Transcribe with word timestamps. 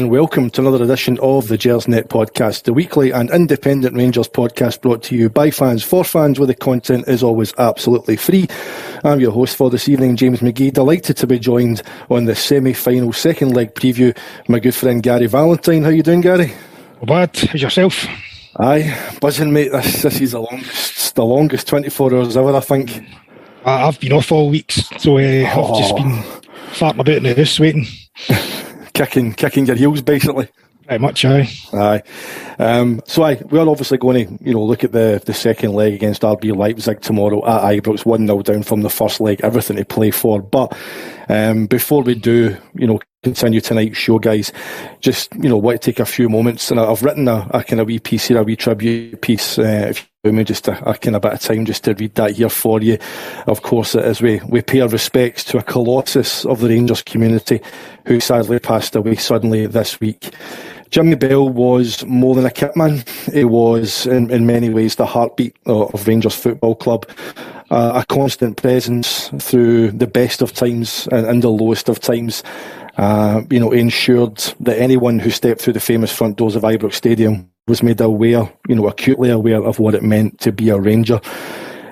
and 0.00 0.10
welcome 0.10 0.48
to 0.48 0.62
another 0.62 0.82
edition 0.82 1.18
of 1.20 1.48
the 1.48 1.58
Gersnet 1.58 2.04
podcast, 2.04 2.62
the 2.62 2.72
weekly 2.72 3.10
and 3.10 3.30
independent 3.30 3.94
Rangers 3.94 4.28
podcast 4.28 4.80
brought 4.80 5.02
to 5.02 5.14
you 5.14 5.28
by 5.28 5.50
fans 5.50 5.84
for 5.84 6.04
fans, 6.04 6.38
where 6.38 6.46
the 6.46 6.54
content 6.54 7.06
is 7.06 7.22
always 7.22 7.52
absolutely 7.58 8.16
free. 8.16 8.48
I'm 9.04 9.20
your 9.20 9.32
host 9.32 9.56
for 9.56 9.68
this 9.68 9.90
evening, 9.90 10.16
James 10.16 10.40
McGee, 10.40 10.72
delighted 10.72 11.18
to 11.18 11.26
be 11.26 11.38
joined 11.38 11.82
on 12.08 12.24
the 12.24 12.34
semi-final 12.34 13.12
second 13.12 13.54
leg 13.54 13.74
preview, 13.74 14.16
my 14.48 14.58
good 14.58 14.74
friend 14.74 15.02
Gary 15.02 15.26
Valentine. 15.26 15.82
How 15.82 15.90
you 15.90 16.02
doing, 16.02 16.22
Gary? 16.22 16.54
Well, 17.02 17.26
bad. 17.26 17.36
How's 17.36 17.60
yourself? 17.60 18.06
Aye, 18.58 19.18
buzzing, 19.20 19.52
mate. 19.52 19.70
This, 19.70 20.00
this 20.00 20.20
is 20.22 20.32
the 20.32 20.40
longest, 20.40 21.14
the 21.14 21.26
longest 21.26 21.68
24 21.68 22.14
hours 22.14 22.38
ever, 22.38 22.56
I 22.56 22.60
think. 22.60 23.04
I've 23.66 24.00
been 24.00 24.14
off 24.14 24.32
all 24.32 24.48
weeks, 24.48 24.76
so 24.98 25.18
uh, 25.18 25.52
oh. 25.54 25.74
I've 25.74 25.78
just 25.78 25.94
been 25.94 26.40
farting 26.72 27.00
about 27.00 27.08
in 27.16 27.22
the 27.24 27.34
house 27.34 27.60
waiting. 27.60 27.86
kicking, 29.00 29.32
kicking 29.32 29.66
your 29.66 29.76
heels, 29.76 30.02
basically. 30.02 30.48
Very 30.86 30.98
much, 30.98 31.24
aye. 31.24 31.48
Aye. 31.72 32.02
Um, 32.58 33.00
so, 33.06 33.22
aye, 33.22 33.40
we 33.48 33.58
are 33.58 33.68
obviously 33.68 33.96
going 33.96 34.26
to, 34.26 34.44
you 34.44 34.52
know, 34.52 34.64
look 34.64 34.82
at 34.82 34.92
the, 34.92 35.22
the 35.24 35.32
second 35.32 35.72
leg 35.72 35.94
against 35.94 36.22
RB 36.22 36.54
Leipzig 36.54 37.00
tomorrow 37.00 37.46
at 37.46 37.62
Ibrox, 37.62 38.04
1 38.04 38.26
0 38.26 38.42
down 38.42 38.62
from 38.64 38.82
the 38.82 38.90
first 38.90 39.20
leg, 39.20 39.40
everything 39.42 39.76
to 39.76 39.84
play 39.84 40.10
for. 40.10 40.42
But 40.42 40.76
um, 41.28 41.66
before 41.66 42.02
we 42.02 42.16
do, 42.16 42.56
you 42.74 42.86
know, 42.88 43.00
continue 43.22 43.60
tonight's 43.60 43.98
show, 43.98 44.18
guys, 44.18 44.52
just, 45.00 45.32
you 45.36 45.48
know, 45.48 45.58
want 45.58 45.80
to 45.80 45.92
take 45.92 46.00
a 46.00 46.04
few 46.04 46.28
moments. 46.28 46.70
And 46.70 46.80
I've 46.80 47.02
written 47.02 47.28
a, 47.28 47.48
a 47.54 47.62
kind 47.62 47.80
of 47.80 47.86
wee 47.86 48.00
piece 48.00 48.26
here, 48.26 48.38
a 48.38 48.42
wee 48.42 48.56
tribute 48.56 49.22
piece, 49.22 49.58
uh, 49.58 49.86
if 49.90 50.02
you 50.02 50.09
me 50.22 50.44
just 50.44 50.68
a, 50.68 50.90
a, 50.90 50.98
kind 50.98 51.16
of 51.16 51.22
bit 51.22 51.32
of 51.32 51.40
time 51.40 51.64
just 51.64 51.84
to 51.84 51.94
read 51.94 52.14
that 52.16 52.32
here 52.32 52.50
for 52.50 52.82
you. 52.82 52.98
Of 53.46 53.62
course, 53.62 53.94
as 53.94 54.20
we, 54.20 54.38
we 54.46 54.60
pay 54.60 54.80
our 54.80 54.88
respects 54.88 55.44
to 55.44 55.56
a 55.56 55.62
colossus 55.62 56.44
of 56.44 56.60
the 56.60 56.68
Rangers 56.68 57.00
community 57.00 57.62
who 58.04 58.20
sadly 58.20 58.58
passed 58.58 58.94
away 58.94 59.14
suddenly 59.16 59.66
this 59.66 59.98
week. 59.98 60.34
Jimmy 60.90 61.14
Bell 61.14 61.48
was 61.48 62.04
more 62.04 62.34
than 62.34 62.44
a 62.44 62.50
kitman. 62.50 63.08
He 63.32 63.44
was, 63.44 64.06
in, 64.06 64.30
in 64.30 64.44
many 64.44 64.68
ways, 64.68 64.96
the 64.96 65.06
heartbeat 65.06 65.56
of, 65.64 65.94
of 65.94 66.06
Rangers 66.06 66.34
Football 66.34 66.74
Club. 66.74 67.08
Uh, 67.70 68.02
a 68.02 68.14
constant 68.14 68.58
presence 68.58 69.28
through 69.38 69.92
the 69.92 70.06
best 70.06 70.42
of 70.42 70.52
times 70.52 71.08
and, 71.12 71.24
and 71.24 71.42
the 71.42 71.48
lowest 71.48 71.88
of 71.88 71.98
times. 71.98 72.42
Uh, 72.98 73.40
you 73.48 73.58
know, 73.58 73.70
ensured 73.70 74.36
that 74.60 74.78
anyone 74.78 75.18
who 75.18 75.30
stepped 75.30 75.62
through 75.62 75.72
the 75.72 75.80
famous 75.80 76.14
front 76.14 76.36
doors 76.36 76.56
of 76.56 76.62
Ibrox 76.64 76.92
Stadium 76.92 77.50
was 77.70 77.82
made 77.82 78.00
aware, 78.00 78.52
you 78.68 78.74
know, 78.74 78.88
acutely 78.88 79.30
aware 79.30 79.62
of 79.62 79.78
what 79.78 79.94
it 79.94 80.02
meant 80.02 80.40
to 80.40 80.52
be 80.52 80.68
a 80.68 80.78
Ranger. 80.78 81.20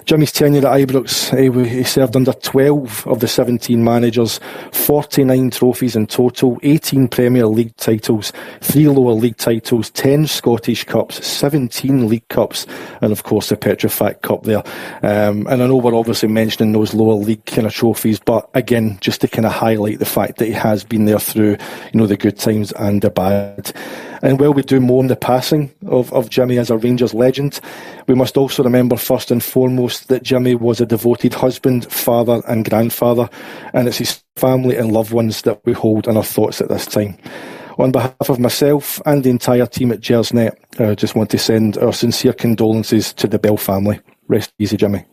Jimmy's 0.09 0.33
tenure 0.33 0.67
at 0.67 0.89
Ibrox, 0.89 1.35
eh, 1.35 1.69
he 1.69 1.85
served 1.85 2.17
under 2.17 2.33
12 2.33 3.07
of 3.07 3.21
the 3.21 3.29
17 3.29 3.85
managers, 3.85 4.41
49 4.73 5.51
trophies 5.51 5.95
in 5.95 6.07
total, 6.07 6.59
18 6.63 7.09
Premier 7.09 7.47
League 7.47 7.77
titles, 7.77 8.33
3 8.63 8.89
lower 8.89 9.13
league 9.13 9.37
titles, 9.37 9.91
10 9.91 10.27
Scottish 10.27 10.85
Cups, 10.85 11.27
17 11.27 12.09
League 12.09 12.27
Cups, 12.29 12.67
and 13.03 13.13
of 13.13 13.25
course 13.25 13.51
the 13.51 13.57
Petrofac 13.59 14.23
Cup 14.23 14.45
there. 14.45 14.63
Um, 15.03 15.47
and 15.47 15.63
I 15.63 15.67
know 15.67 15.77
we're 15.77 15.95
obviously 15.95 16.31
mentioning 16.31 16.73
those 16.73 16.95
lower 16.95 17.13
league 17.13 17.45
kind 17.45 17.67
of 17.67 17.75
trophies, 17.75 18.19
but 18.19 18.49
again, 18.55 18.97
just 19.03 19.21
to 19.21 19.29
kind 19.29 19.45
of 19.45 19.53
highlight 19.53 19.99
the 19.99 20.07
fact 20.07 20.39
that 20.39 20.47
he 20.47 20.53
has 20.53 20.85
been 20.85 21.05
there 21.05 21.21
through, 21.21 21.59
you 21.93 22.01
know, 22.01 22.07
the 22.07 22.17
good 22.17 22.39
times 22.39 22.73
and 22.73 23.03
the 23.03 23.11
bad. 23.11 23.75
And 24.23 24.41
while 24.41 24.53
we 24.53 24.63
do 24.63 24.81
mourn 24.81 25.07
the 25.07 25.17
passing 25.17 25.73
of, 25.87 26.13
of 26.13 26.31
Jimmy 26.31 26.59
as 26.59 26.71
a 26.71 26.77
Rangers 26.77 27.15
legend, 27.15 27.61
we 28.07 28.15
must 28.15 28.37
also 28.37 28.63
remember 28.63 28.97
first 28.97 29.31
and 29.31 29.43
foremost 29.43 30.09
that 30.09 30.23
Jimmy 30.23 30.55
was 30.55 30.81
a 30.81 30.87
devoted 30.87 31.35
husband, 31.35 31.91
father, 31.91 32.43
and 32.49 32.69
grandfather, 32.69 33.29
and 33.73 33.87
it's 33.87 33.99
his 33.99 34.23
family 34.37 34.77
and 34.77 34.93
loved 34.93 35.13
ones 35.13 35.43
that 35.43 35.65
we 35.65 35.73
hold 35.73 36.09
in 36.09 36.17
our 36.17 36.25
thoughts 36.25 36.61
at 36.61 36.69
this 36.69 36.87
time. 36.87 37.17
On 37.79 37.93
behalf 37.93 38.29
of 38.29 38.41
myself 38.41 39.01
and 39.07 39.23
the 39.23 39.31
entire 39.31 39.67
team 39.67 39.93
at 39.93 40.01
Gersnet, 40.01 40.57
I 40.81 40.97
just 40.97 41.15
want 41.15 41.31
to 41.31 41.39
send 41.39 41.79
our 41.79 41.93
sincere 41.93 42.33
condolences 42.33 43.13
to 43.15 43.29
the 43.29 43.39
Bell 43.39 43.57
family. 43.57 44.01
Rest 44.27 44.53
easy, 44.59 44.77
Jimmy. 44.77 45.05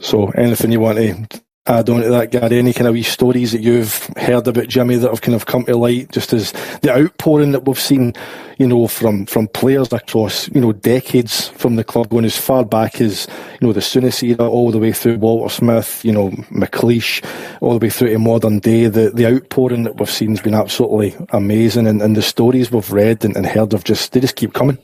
So, 0.00 0.28
anything 0.30 0.72
you 0.72 0.80
want 0.80 0.98
to 0.98 1.41
add 1.66 1.88
on 1.88 2.00
to 2.02 2.08
that, 2.10 2.30
Gary? 2.30 2.58
Any 2.58 2.72
kind 2.72 2.88
of 2.88 2.94
wee 2.94 3.02
stories 3.02 3.52
that 3.52 3.60
you've 3.60 4.06
heard 4.16 4.48
about 4.48 4.68
Jimmy 4.68 4.96
that 4.96 5.08
have 5.08 5.20
kind 5.20 5.34
of 5.34 5.46
come 5.46 5.64
to 5.64 5.76
light, 5.76 6.10
just 6.10 6.32
as 6.32 6.52
the 6.82 6.90
outpouring 6.90 7.52
that 7.52 7.66
we've 7.66 7.78
seen, 7.78 8.14
you 8.58 8.66
know, 8.66 8.88
from, 8.88 9.26
from 9.26 9.46
players 9.48 9.92
across, 9.92 10.48
you 10.48 10.60
know, 10.60 10.72
decades 10.72 11.48
from 11.48 11.76
the 11.76 11.84
club, 11.84 12.08
going 12.08 12.24
as 12.24 12.36
far 12.36 12.64
back 12.64 13.00
as, 13.00 13.28
you 13.60 13.66
know, 13.66 13.72
the 13.72 13.80
Souness 13.80 14.22
era, 14.22 14.48
all 14.48 14.72
the 14.72 14.78
way 14.78 14.92
through 14.92 15.18
Walter 15.18 15.54
Smith, 15.54 16.04
you 16.04 16.12
know, 16.12 16.30
McLeish, 16.50 17.24
all 17.60 17.78
the 17.78 17.84
way 17.86 17.90
through 17.90 18.10
to 18.10 18.18
modern 18.18 18.58
day. 18.58 18.88
The, 18.88 19.10
the 19.10 19.26
outpouring 19.26 19.84
that 19.84 19.98
we've 19.98 20.10
seen 20.10 20.30
has 20.30 20.40
been 20.40 20.54
absolutely 20.54 21.14
amazing, 21.30 21.86
and, 21.86 22.02
and 22.02 22.16
the 22.16 22.22
stories 22.22 22.72
we've 22.72 22.90
read 22.90 23.24
and, 23.24 23.36
and 23.36 23.46
heard 23.46 23.72
have 23.72 23.84
just, 23.84 24.12
they 24.12 24.20
just 24.20 24.36
keep 24.36 24.52
coming. 24.52 24.78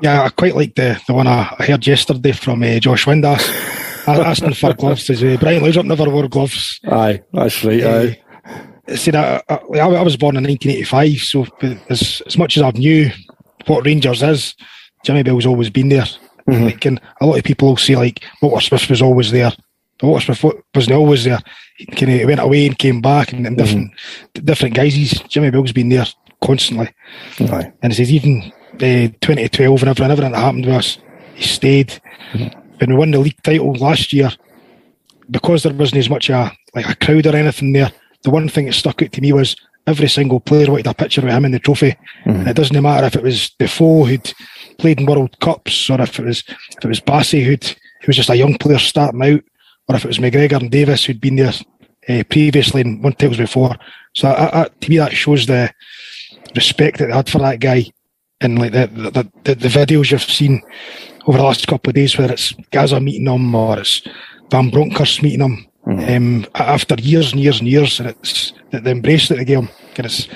Yeah, 0.00 0.22
I 0.22 0.30
quite 0.30 0.56
like 0.56 0.74
the, 0.74 1.00
the 1.06 1.14
one 1.14 1.26
I 1.26 1.44
heard 1.60 1.86
yesterday 1.86 2.32
from 2.32 2.62
uh, 2.62 2.78
Josh 2.78 3.04
Windass. 3.04 3.90
asking 4.06 4.54
for 4.54 4.74
gloves 4.74 5.04
to 5.06 5.16
say 5.16 5.36
Brian 5.36 5.62
Laudrup 5.62 5.84
never 5.84 6.10
wore 6.10 6.28
gloves. 6.28 6.80
Aye, 6.84 7.22
that's 7.32 7.64
right. 7.64 7.82
Uh, 7.82 8.10
aye. 8.88 8.96
See, 8.96 9.14
I, 9.14 9.40
I, 9.48 9.78
I, 9.78 10.02
was 10.02 10.16
born 10.18 10.36
in 10.36 10.44
1985, 10.44 11.18
so 11.20 11.46
as, 11.88 12.20
as 12.26 12.36
much 12.36 12.58
as 12.58 12.62
I've 12.62 12.76
knew 12.76 13.10
what 13.66 13.86
Rangers 13.86 14.22
is, 14.22 14.54
Jimmy 15.04 15.22
Bell's 15.22 15.46
always 15.46 15.70
been 15.70 15.88
there. 15.88 16.04
Mm-hmm. 16.46 16.64
Like, 16.64 16.84
and 16.84 17.00
a 17.20 17.26
lot 17.26 17.38
of 17.38 17.44
people 17.44 17.68
will 17.68 17.76
say 17.78 17.96
like 17.96 18.22
Walter 18.42 18.60
Smith 18.60 18.90
was 18.90 19.00
always 19.00 19.30
there, 19.30 19.52
but 19.98 20.06
Walter 20.06 20.34
Smith 20.34 20.62
wasn't 20.74 20.96
always 20.96 21.24
there. 21.24 21.38
He 21.78 21.86
kind 21.86 22.20
of 22.20 22.26
went 22.26 22.40
away 22.40 22.66
and 22.66 22.78
came 22.78 23.00
back, 23.00 23.32
and, 23.32 23.46
and 23.46 23.56
different 23.56 23.92
mm-hmm. 23.92 24.44
different 24.44 24.74
guys. 24.74 24.92
He's 24.92 25.18
Jimmy 25.22 25.50
Bell's 25.50 25.72
been 25.72 25.88
there 25.88 26.06
constantly, 26.42 26.90
Aye. 27.40 27.72
and 27.82 27.90
it 27.90 27.96
says 27.96 28.12
even 28.12 28.52
uh, 28.74 29.08
2012 29.22 29.82
and 29.82 29.88
everything, 29.88 30.10
everything 30.10 30.32
that 30.32 30.38
happened 30.38 30.64
to 30.64 30.74
us, 30.74 30.98
he 31.34 31.44
stayed. 31.44 32.00
Mm-hmm 32.32 32.63
when 32.84 32.90
we 32.90 32.98
won 32.98 33.10
the 33.10 33.18
league 33.18 33.42
title 33.42 33.72
last 33.74 34.12
year, 34.12 34.30
because 35.30 35.62
there 35.62 35.72
wasn't 35.72 35.98
as 35.98 36.10
much 36.10 36.28
a 36.28 36.52
like 36.74 36.88
a 36.88 36.96
crowd 36.96 37.26
or 37.26 37.36
anything 37.36 37.72
there, 37.72 37.90
the 38.22 38.30
one 38.30 38.48
thing 38.48 38.66
that 38.66 38.74
stuck 38.74 39.00
out 39.02 39.12
to 39.12 39.20
me 39.20 39.32
was 39.32 39.56
every 39.86 40.08
single 40.08 40.40
player 40.40 40.70
wanted 40.70 40.86
a 40.86 40.94
picture 40.94 41.20
of 41.20 41.28
him 41.28 41.44
in 41.44 41.52
the 41.52 41.58
trophy. 41.58 41.96
Mm-hmm. 42.24 42.30
And 42.30 42.48
it 42.48 42.56
doesn't 42.56 42.82
matter 42.82 43.06
if 43.06 43.16
it 43.16 43.22
was 43.22 43.50
Defoe 43.58 44.04
who'd 44.04 44.34
played 44.78 45.00
in 45.00 45.06
World 45.06 45.38
Cups 45.40 45.88
or 45.88 46.00
if 46.00 46.18
it 46.18 46.24
was 46.24 46.44
if 46.48 46.84
it 46.84 46.88
was 46.88 47.00
Bassey 47.00 47.44
who'd 47.44 47.64
who 47.64 48.08
was 48.08 48.16
just 48.16 48.30
a 48.30 48.36
young 48.36 48.58
player 48.58 48.78
starting 48.78 49.22
out, 49.22 49.42
or 49.88 49.96
if 49.96 50.04
it 50.04 50.08
was 50.08 50.18
McGregor 50.18 50.60
and 50.60 50.70
Davis 50.70 51.04
who'd 51.04 51.20
been 51.20 51.36
there 51.36 51.52
uh, 52.08 52.22
previously 52.28 52.82
and 52.82 53.02
won 53.02 53.14
titles 53.14 53.38
before. 53.38 53.76
So 54.14 54.28
I, 54.28 54.62
I, 54.62 54.68
to 54.68 54.90
me 54.90 54.98
that 54.98 55.12
shows 55.12 55.46
the 55.46 55.72
respect 56.54 56.98
that 56.98 57.06
they 57.06 57.14
had 57.14 57.30
for 57.30 57.38
that 57.38 57.60
guy 57.60 57.86
and 58.40 58.58
like 58.58 58.72
the 58.72 58.86
the, 58.88 59.32
the, 59.44 59.54
the 59.54 59.68
videos 59.68 60.10
you've 60.10 60.22
seen 60.22 60.62
over 61.26 61.38
the 61.38 61.44
last 61.44 61.66
couple 61.66 61.90
of 61.90 61.94
days, 61.94 62.16
whether 62.18 62.32
it's 62.32 62.52
Gazza 62.70 63.00
meeting 63.00 63.26
him 63.26 63.54
or 63.54 63.78
it's 63.78 64.02
Van 64.50 64.70
Bronckhorst 64.70 65.22
meeting 65.22 65.40
him, 65.40 65.66
mm. 65.86 66.16
um, 66.16 66.46
after 66.54 66.94
years 66.96 67.32
and 67.32 67.40
years 67.40 67.60
and 67.60 67.68
years, 67.68 68.00
and 68.00 68.10
it's 68.10 68.52
the, 68.70 68.80
the 68.80 68.90
embrace 68.90 69.28
that 69.28 69.36
they 69.36 69.44
gave 69.44 69.58
him. 69.58 69.68
And 69.96 70.06
it's 70.06 70.28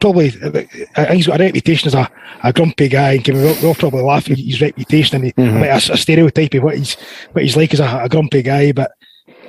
probably, 0.00 0.28
I 0.28 0.30
think 0.30 1.10
he's 1.14 1.26
got 1.26 1.40
a 1.40 1.44
reputation 1.44 1.88
as 1.88 1.94
a, 1.94 2.10
a 2.42 2.52
grumpy 2.52 2.88
guy, 2.88 3.14
and 3.14 3.28
we'll, 3.28 3.56
we'll 3.62 3.74
probably 3.74 4.02
laugh 4.02 4.30
at 4.30 4.38
his 4.38 4.60
reputation 4.60 5.16
and 5.16 5.24
he, 5.26 5.32
mm-hmm. 5.32 5.62
a, 5.62 5.94
a, 5.94 5.96
stereotype 5.96 6.54
of 6.54 6.62
what 6.62 6.76
he's 6.76 6.94
what 7.32 7.42
he's 7.42 7.56
like 7.56 7.72
as 7.74 7.80
a, 7.80 8.00
a 8.04 8.08
grumpy 8.08 8.42
guy, 8.42 8.72
but. 8.72 8.92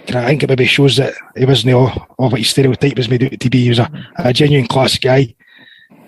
I 0.08 0.24
think 0.28 0.44
it 0.44 0.50
maybe 0.50 0.68
shows 0.68 0.98
that 0.98 1.16
he 1.36 1.46
wasn't 1.46 1.74
all, 1.74 1.90
all 2.20 2.30
what 2.30 2.38
his 2.40 2.52
stereotype 2.52 2.96
was 2.96 3.10
made 3.10 3.24
out 3.24 3.40
to 3.40 3.50
be. 3.50 3.64
He 3.64 3.70
was 3.70 3.80
a, 3.80 3.90
a 4.20 4.34
genuine 4.34 4.68
class 4.68 5.00
guy. 5.00 5.34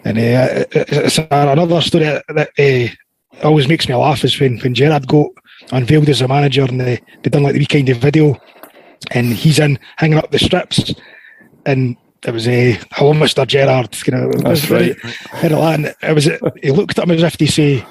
And 0.05 0.19
uh, 0.19 0.65
it's 0.71 1.17
another 1.17 1.81
story 1.81 2.03
that 2.03 2.49
uh, 2.59 2.95
always 3.43 3.67
makes 3.67 3.87
me 3.87 3.95
laugh 3.95 4.23
is 4.23 4.39
when, 4.39 4.59
when 4.59 4.73
Gerrard 4.73 5.07
got 5.07 5.29
unveiled 5.71 6.09
as 6.09 6.21
a 6.21 6.27
manager 6.27 6.63
and 6.63 6.79
they, 6.79 7.01
they 7.23 7.29
done 7.29 7.43
like 7.43 7.53
the 7.53 7.59
weekend 7.59 7.89
of 7.89 7.97
video 7.97 8.39
and 9.11 9.27
he's 9.27 9.59
in 9.59 9.79
hanging 9.97 10.17
up 10.17 10.31
the 10.31 10.39
strips 10.39 10.93
and 11.65 11.95
it 12.25 12.31
was 12.31 12.47
a 12.47 12.73
uh, 12.73 12.83
hello 12.93 13.13
Mr. 13.13 13.45
Gerrard 13.45 13.91
kind 14.03 14.33
of 14.33 14.43
that's 14.43 14.69
right. 14.69 14.95
and 15.43 15.95
it 16.01 16.13
was 16.13 16.29
he 16.61 16.71
looked 16.71 16.97
at 16.97 17.03
him 17.03 17.11
as 17.11 17.23
if 17.23 17.37
to 17.37 17.47
say 17.47 17.85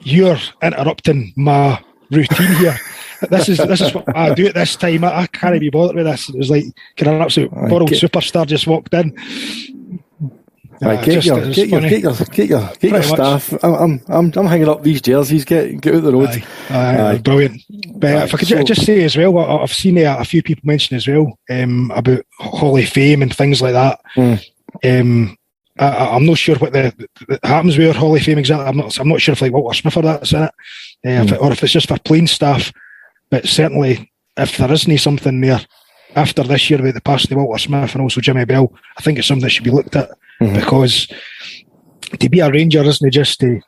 you're 0.00 0.38
interrupting 0.62 1.32
my 1.36 1.82
routine 2.10 2.54
here. 2.56 2.78
This 3.30 3.48
is 3.48 3.56
this 3.56 3.80
is 3.80 3.94
what 3.94 4.14
I 4.14 4.34
do 4.34 4.48
at 4.48 4.54
this 4.54 4.76
time. 4.76 5.02
I, 5.02 5.20
I 5.20 5.26
can't 5.28 5.58
be 5.58 5.70
bothered 5.70 5.96
with 5.96 6.04
this. 6.04 6.28
It 6.28 6.36
was 6.36 6.50
like 6.50 6.64
kind 6.98 7.08
of 7.08 7.14
an 7.14 7.22
absolute 7.22 7.52
world 7.52 7.88
superstar 7.88 8.46
just 8.46 8.66
walked 8.66 8.92
in 8.92 9.16
Right, 10.84 11.04
get, 11.04 11.24
your, 11.24 11.40
get, 11.50 11.68
your, 11.68 11.80
get, 11.80 12.00
your, 12.00 12.12
get 12.12 12.48
your 12.48 12.72
get 12.80 12.90
your 12.90 13.02
staff. 13.02 13.52
I'm, 13.64 14.00
I'm 14.08 14.32
I'm 14.34 14.46
hanging 14.46 14.68
up 14.68 14.82
these 14.82 15.00
jerseys. 15.00 15.44
Get 15.44 15.80
get 15.80 15.94
out 15.94 16.02
the 16.02 16.12
road. 16.12 16.28
Aye, 16.28 16.44
aye, 16.70 17.10
aye. 17.12 17.18
brilliant. 17.18 17.62
But 17.94 18.14
aye, 18.16 18.24
if 18.24 18.34
I 18.34 18.38
could 18.38 18.48
so, 18.48 18.62
just 18.62 18.84
say 18.84 19.02
as 19.02 19.16
well, 19.16 19.38
I've 19.38 19.72
seen 19.72 19.98
uh, 19.98 20.16
a 20.18 20.24
few 20.24 20.42
people 20.42 20.62
mention 20.64 20.96
as 20.96 21.08
well 21.08 21.38
um, 21.50 21.90
about 21.94 22.24
Hall 22.38 22.76
of 22.76 22.88
Fame 22.88 23.22
and 23.22 23.34
things 23.34 23.62
like 23.62 23.72
that. 23.72 24.00
Mm. 24.16 24.44
Um, 24.84 25.38
I, 25.78 26.16
am 26.16 26.26
not 26.26 26.38
sure 26.38 26.56
what 26.56 26.72
the, 26.72 26.94
the 27.26 27.40
happens 27.42 27.76
with 27.76 27.96
Hall 27.96 28.14
of 28.14 28.22
Fame 28.22 28.38
exactly. 28.38 28.66
I'm 28.66 28.76
not. 28.76 28.98
I'm 28.98 29.08
not 29.08 29.20
sure 29.20 29.32
if 29.32 29.42
like 29.42 29.52
Walter 29.52 29.76
Smith 29.76 29.96
or 29.96 30.02
that's 30.02 30.32
in 30.32 30.42
it, 30.42 30.54
uh, 31.04 31.08
mm. 31.08 31.24
if 31.24 31.32
it, 31.32 31.40
or 31.40 31.52
if 31.52 31.62
it's 31.62 31.72
just 31.72 31.88
for 31.88 31.98
plain 31.98 32.26
staff. 32.26 32.72
But 33.30 33.46
certainly, 33.46 34.12
if 34.36 34.56
there 34.56 34.72
isn't 34.72 34.98
something 34.98 35.40
there, 35.40 35.64
after 36.16 36.42
this 36.42 36.70
year 36.70 36.80
about 36.80 36.94
the 36.94 37.00
passing 37.00 37.36
of 37.36 37.44
Walter 37.44 37.58
Smith 37.58 37.94
and 37.94 38.02
also 38.02 38.20
Jimmy 38.20 38.44
Bell, 38.44 38.72
I 38.96 39.02
think 39.02 39.18
it's 39.18 39.26
something 39.26 39.42
that 39.42 39.50
should 39.50 39.64
be 39.64 39.70
looked 39.70 39.96
at 39.96 40.10
mm-hmm. 40.40 40.54
because 40.54 41.08
to 42.18 42.28
be 42.28 42.40
a 42.40 42.50
Ranger 42.50 42.82
isn't 42.82 43.10
just 43.10 43.40
to 43.40 43.60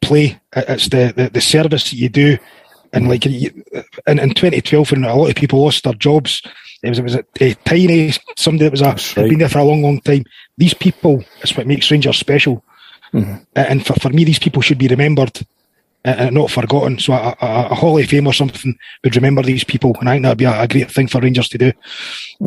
play; 0.00 0.40
it's 0.54 0.88
the, 0.88 1.12
the, 1.16 1.30
the 1.30 1.40
service 1.40 1.90
that 1.90 1.96
you 1.96 2.08
do. 2.08 2.38
And 2.92 3.08
like 3.08 3.24
in, 3.24 3.62
in 4.06 4.34
2012, 4.34 4.90
when 4.90 5.04
a 5.04 5.14
lot 5.14 5.30
of 5.30 5.36
people 5.36 5.62
lost 5.62 5.84
their 5.84 5.94
jobs, 5.94 6.42
it 6.82 6.88
was, 6.88 6.98
it 6.98 7.04
was 7.04 7.14
a, 7.14 7.24
a 7.40 7.54
tiny 7.54 8.12
somebody 8.36 8.64
that 8.64 8.72
was 8.72 8.82
a, 8.82 9.20
right. 9.20 9.30
been 9.30 9.38
there 9.38 9.48
for 9.48 9.58
a 9.58 9.64
long, 9.64 9.82
long 9.82 10.00
time. 10.00 10.24
These 10.58 10.74
people 10.74 11.22
is 11.42 11.56
what 11.56 11.66
makes 11.66 11.90
Rangers 11.90 12.18
special. 12.18 12.64
Mm-hmm. 13.12 13.36
And 13.54 13.86
for, 13.86 13.94
for 13.94 14.10
me, 14.10 14.24
these 14.24 14.38
people 14.38 14.62
should 14.62 14.78
be 14.78 14.88
remembered 14.88 15.40
and 16.04 16.34
not 16.34 16.50
forgotten. 16.50 16.98
So 16.98 17.12
a, 17.12 17.36
a, 17.40 17.68
a, 17.70 17.74
Hall 17.74 17.98
of 17.98 18.06
Fame 18.06 18.26
or 18.26 18.32
something 18.32 18.78
would 19.04 19.16
remember 19.16 19.42
these 19.42 19.64
people, 19.64 19.94
and 20.00 20.08
I 20.08 20.14
think 20.14 20.22
that'd 20.22 20.38
be 20.38 20.44
a, 20.44 20.62
a 20.62 20.68
great 20.68 20.90
thing 20.90 21.08
for 21.08 21.20
Rangers 21.20 21.48
to 21.50 21.58
do. 21.58 21.72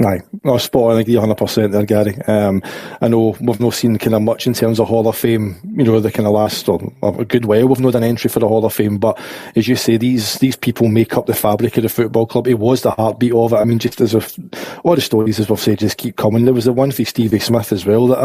Aye, 0.03 0.21
no, 0.43 0.57
spot. 0.57 0.95
I 0.95 1.01
agree 1.01 1.15
100 1.15 1.35
percent 1.35 1.71
there, 1.71 1.85
Gary. 1.85 2.17
Um, 2.23 2.63
I 2.99 3.07
know 3.07 3.35
we've 3.39 3.59
not 3.59 3.75
seen 3.75 3.97
kind 3.99 4.15
of 4.15 4.23
much 4.23 4.47
in 4.47 4.53
terms 4.53 4.79
of 4.79 4.87
Hall 4.87 5.07
of 5.07 5.15
Fame. 5.15 5.55
You 5.75 5.83
know, 5.83 5.99
the 5.99 6.11
kind 6.11 6.25
of 6.25 6.33
last 6.33 6.67
or 6.67 6.81
a 7.03 7.25
good 7.25 7.45
while 7.45 7.67
we've 7.67 7.79
not 7.79 7.93
done 7.93 8.03
entry 8.03 8.29
for 8.29 8.39
the 8.39 8.47
Hall 8.47 8.65
of 8.65 8.73
Fame. 8.73 8.97
But 8.97 9.19
as 9.55 9.67
you 9.67 9.75
say, 9.75 9.97
these 9.97 10.35
these 10.39 10.55
people 10.55 10.87
make 10.87 11.15
up 11.15 11.27
the 11.27 11.35
fabric 11.35 11.77
of 11.77 11.83
the 11.83 11.89
football 11.89 12.25
club. 12.25 12.47
It 12.47 12.59
was 12.59 12.81
the 12.81 12.91
heartbeat 12.91 13.33
of 13.33 13.53
it. 13.53 13.57
I 13.57 13.65
mean, 13.65 13.79
just 13.79 14.01
as 14.01 14.15
if 14.15 14.37
all 14.83 14.95
the 14.95 15.01
stories, 15.01 15.39
as 15.39 15.49
we've 15.49 15.59
said, 15.59 15.79
just 15.79 15.97
keep 15.97 16.15
coming. 16.15 16.45
There 16.45 16.53
was 16.55 16.65
the 16.65 16.73
one 16.73 16.91
for 16.91 17.05
Stevie 17.05 17.39
Smith 17.39 17.71
as 17.71 17.85
well 17.85 18.07
that 18.07 18.17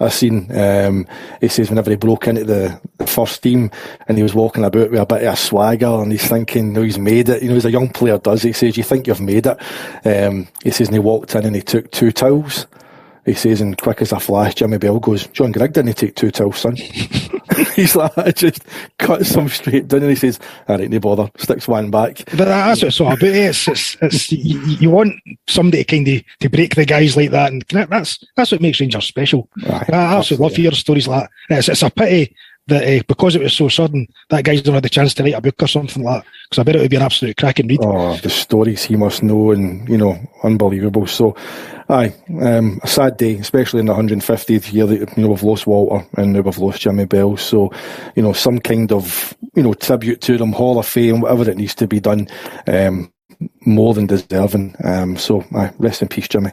I 0.00 0.04
I 0.06 0.08
seen. 0.08 0.50
Um, 0.56 1.06
he 1.40 1.48
says 1.48 1.68
whenever 1.68 1.90
he 1.90 1.96
broke 1.96 2.26
into 2.26 2.44
the 2.44 2.80
first 3.06 3.42
team 3.42 3.70
and 4.08 4.16
he 4.16 4.22
was 4.22 4.34
walking 4.34 4.55
about 4.64 4.90
with 4.90 5.00
a 5.00 5.06
bit 5.06 5.24
of 5.24 5.34
a 5.34 5.36
swagger 5.36 5.86
and 5.86 6.12
he's 6.12 6.26
thinking, 6.26 6.72
no, 6.72 6.82
he's 6.82 6.98
made 6.98 7.28
it. 7.28 7.42
You 7.42 7.50
know, 7.50 7.56
as 7.56 7.64
a 7.64 7.70
young 7.70 7.88
player 7.88 8.18
does, 8.18 8.42
he 8.42 8.52
says, 8.52 8.76
you 8.76 8.82
think 8.82 9.06
you've 9.06 9.20
made 9.20 9.46
it. 9.46 9.58
Um, 10.06 10.48
he 10.62 10.70
says, 10.70 10.88
and 10.88 10.94
he 10.94 11.00
walked 11.00 11.34
in 11.34 11.44
and 11.44 11.56
he 11.56 11.62
took 11.62 11.90
two 11.90 12.12
towels. 12.12 12.66
He 13.24 13.34
says, 13.34 13.60
and 13.60 13.76
quick 13.76 14.02
as 14.02 14.12
a 14.12 14.20
flash, 14.20 14.54
Jimmy 14.54 14.78
Bell 14.78 15.00
goes, 15.00 15.26
John 15.28 15.50
Greig 15.50 15.72
didn't 15.72 15.94
take 15.94 16.14
two 16.14 16.30
towels, 16.30 16.58
son. 16.58 16.76
he's 17.74 17.96
like, 17.96 18.16
I 18.16 18.30
just 18.30 18.62
cut 18.98 19.26
some 19.26 19.48
straight 19.48 19.88
down 19.88 20.02
and 20.02 20.10
he 20.10 20.16
says, 20.16 20.38
all 20.68 20.78
right, 20.78 20.88
no 20.88 21.00
bother, 21.00 21.30
sticks 21.36 21.66
one 21.66 21.90
back. 21.90 22.24
But 22.36 22.46
that's 22.46 22.82
what 22.82 22.88
it's 22.88 23.00
all 23.00 23.08
about. 23.08 23.22
It's, 23.22 23.66
it's, 23.66 23.96
it's, 24.00 24.32
you, 24.32 24.60
you 24.60 24.90
want 24.90 25.14
somebody 25.48 25.84
to 25.84 25.96
kind 25.96 26.08
of 26.08 26.22
to 26.40 26.48
break 26.48 26.74
the 26.76 26.84
guys 26.84 27.16
like 27.16 27.30
that, 27.30 27.52
and 27.52 27.62
that's 27.68 28.24
that's 28.36 28.52
what 28.52 28.60
makes 28.60 28.80
Rangers 28.80 29.06
special. 29.06 29.48
Right, 29.68 29.92
I 29.92 30.16
absolutely 30.16 30.44
love 30.44 30.56
hearing 30.56 30.74
stories 30.74 31.08
like 31.08 31.28
that. 31.48 31.58
It's, 31.58 31.68
it's 31.68 31.82
a 31.82 31.90
pity 31.90 32.34
that 32.68 32.82
uh, 32.82 33.02
because 33.06 33.36
it 33.36 33.42
was 33.42 33.54
so 33.54 33.68
sudden, 33.68 34.08
that 34.30 34.44
guy's 34.44 34.64
not 34.64 34.74
had 34.74 34.82
the 34.82 34.88
chance 34.88 35.14
to 35.14 35.22
write 35.22 35.34
a 35.34 35.40
book 35.40 35.62
or 35.62 35.68
something 35.68 36.02
like 36.02 36.22
that. 36.22 36.30
Because 36.48 36.58
I 36.58 36.62
bet 36.64 36.76
it 36.76 36.80
would 36.80 36.90
be 36.90 36.96
an 36.96 37.02
absolute 37.02 37.36
cracking 37.36 37.68
read. 37.68 37.80
Oh, 37.82 38.16
the 38.16 38.30
stories 38.30 38.84
he 38.84 38.96
must 38.96 39.22
know, 39.22 39.52
and 39.52 39.88
you 39.88 39.96
know, 39.96 40.18
unbelievable. 40.42 41.06
So, 41.06 41.36
aye, 41.88 42.14
um, 42.40 42.80
a 42.82 42.88
sad 42.88 43.16
day, 43.16 43.36
especially 43.36 43.80
in 43.80 43.86
the 43.86 43.94
150th 43.94 44.72
year 44.72 44.86
that 44.86 45.16
you 45.16 45.22
know 45.22 45.30
we've 45.30 45.42
lost 45.42 45.66
Walter 45.66 46.06
and 46.16 46.32
now 46.32 46.40
we've 46.40 46.58
lost 46.58 46.80
Jimmy 46.80 47.04
Bell. 47.04 47.36
So, 47.36 47.72
you 48.16 48.22
know, 48.22 48.32
some 48.32 48.58
kind 48.58 48.90
of 48.92 49.36
you 49.54 49.62
know 49.62 49.74
tribute 49.74 50.20
to 50.22 50.36
them, 50.36 50.52
Hall 50.52 50.78
of 50.78 50.86
Fame, 50.86 51.20
whatever 51.20 51.48
it 51.48 51.56
needs 51.56 51.74
to 51.76 51.86
be 51.86 52.00
done, 52.00 52.26
um, 52.66 53.12
more 53.64 53.94
than 53.94 54.06
deserving. 54.06 54.74
Um, 54.82 55.16
so, 55.16 55.44
aye, 55.54 55.72
rest 55.78 56.02
in 56.02 56.08
peace, 56.08 56.28
Jimmy. 56.28 56.50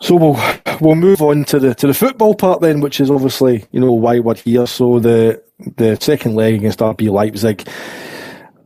So 0.00 0.14
we'll 0.14 0.40
we'll 0.80 0.94
move 0.94 1.20
on 1.22 1.44
to 1.46 1.58
the 1.58 1.74
to 1.74 1.86
the 1.88 1.94
football 1.94 2.34
part 2.34 2.60
then, 2.60 2.80
which 2.80 3.00
is 3.00 3.10
obviously 3.10 3.64
you 3.72 3.80
know 3.80 3.92
why 3.92 4.20
we're 4.20 4.36
here. 4.36 4.66
So 4.66 5.00
the 5.00 5.42
the 5.76 5.96
second 6.00 6.36
leg 6.36 6.54
against 6.54 6.78
RB 6.78 7.10
Leipzig, 7.10 7.68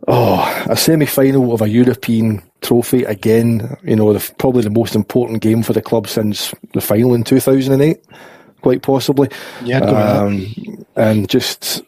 oh, 0.09 0.65
a 0.69 0.77
semi 0.77 1.07
final 1.07 1.53
of 1.55 1.63
a 1.63 1.69
European 1.69 2.43
trophy 2.61 3.05
again. 3.05 3.77
You 3.83 3.97
know, 3.97 4.13
the, 4.13 4.35
probably 4.39 4.63
the 4.63 4.71
most 4.71 4.95
important 4.95 5.41
game 5.41 5.63
for 5.63 5.73
the 5.73 5.83
club 5.83 6.07
since 6.07 6.55
the 6.75 6.83
final 6.83 7.15
in 7.15 7.25
two 7.25 7.41
thousand 7.41 7.73
and 7.73 7.83
eight, 7.83 8.05
quite 8.61 8.83
possibly. 8.83 9.29
Yeah, 9.65 9.81
um, 9.81 10.55
and 10.97 11.29
just 11.31 11.83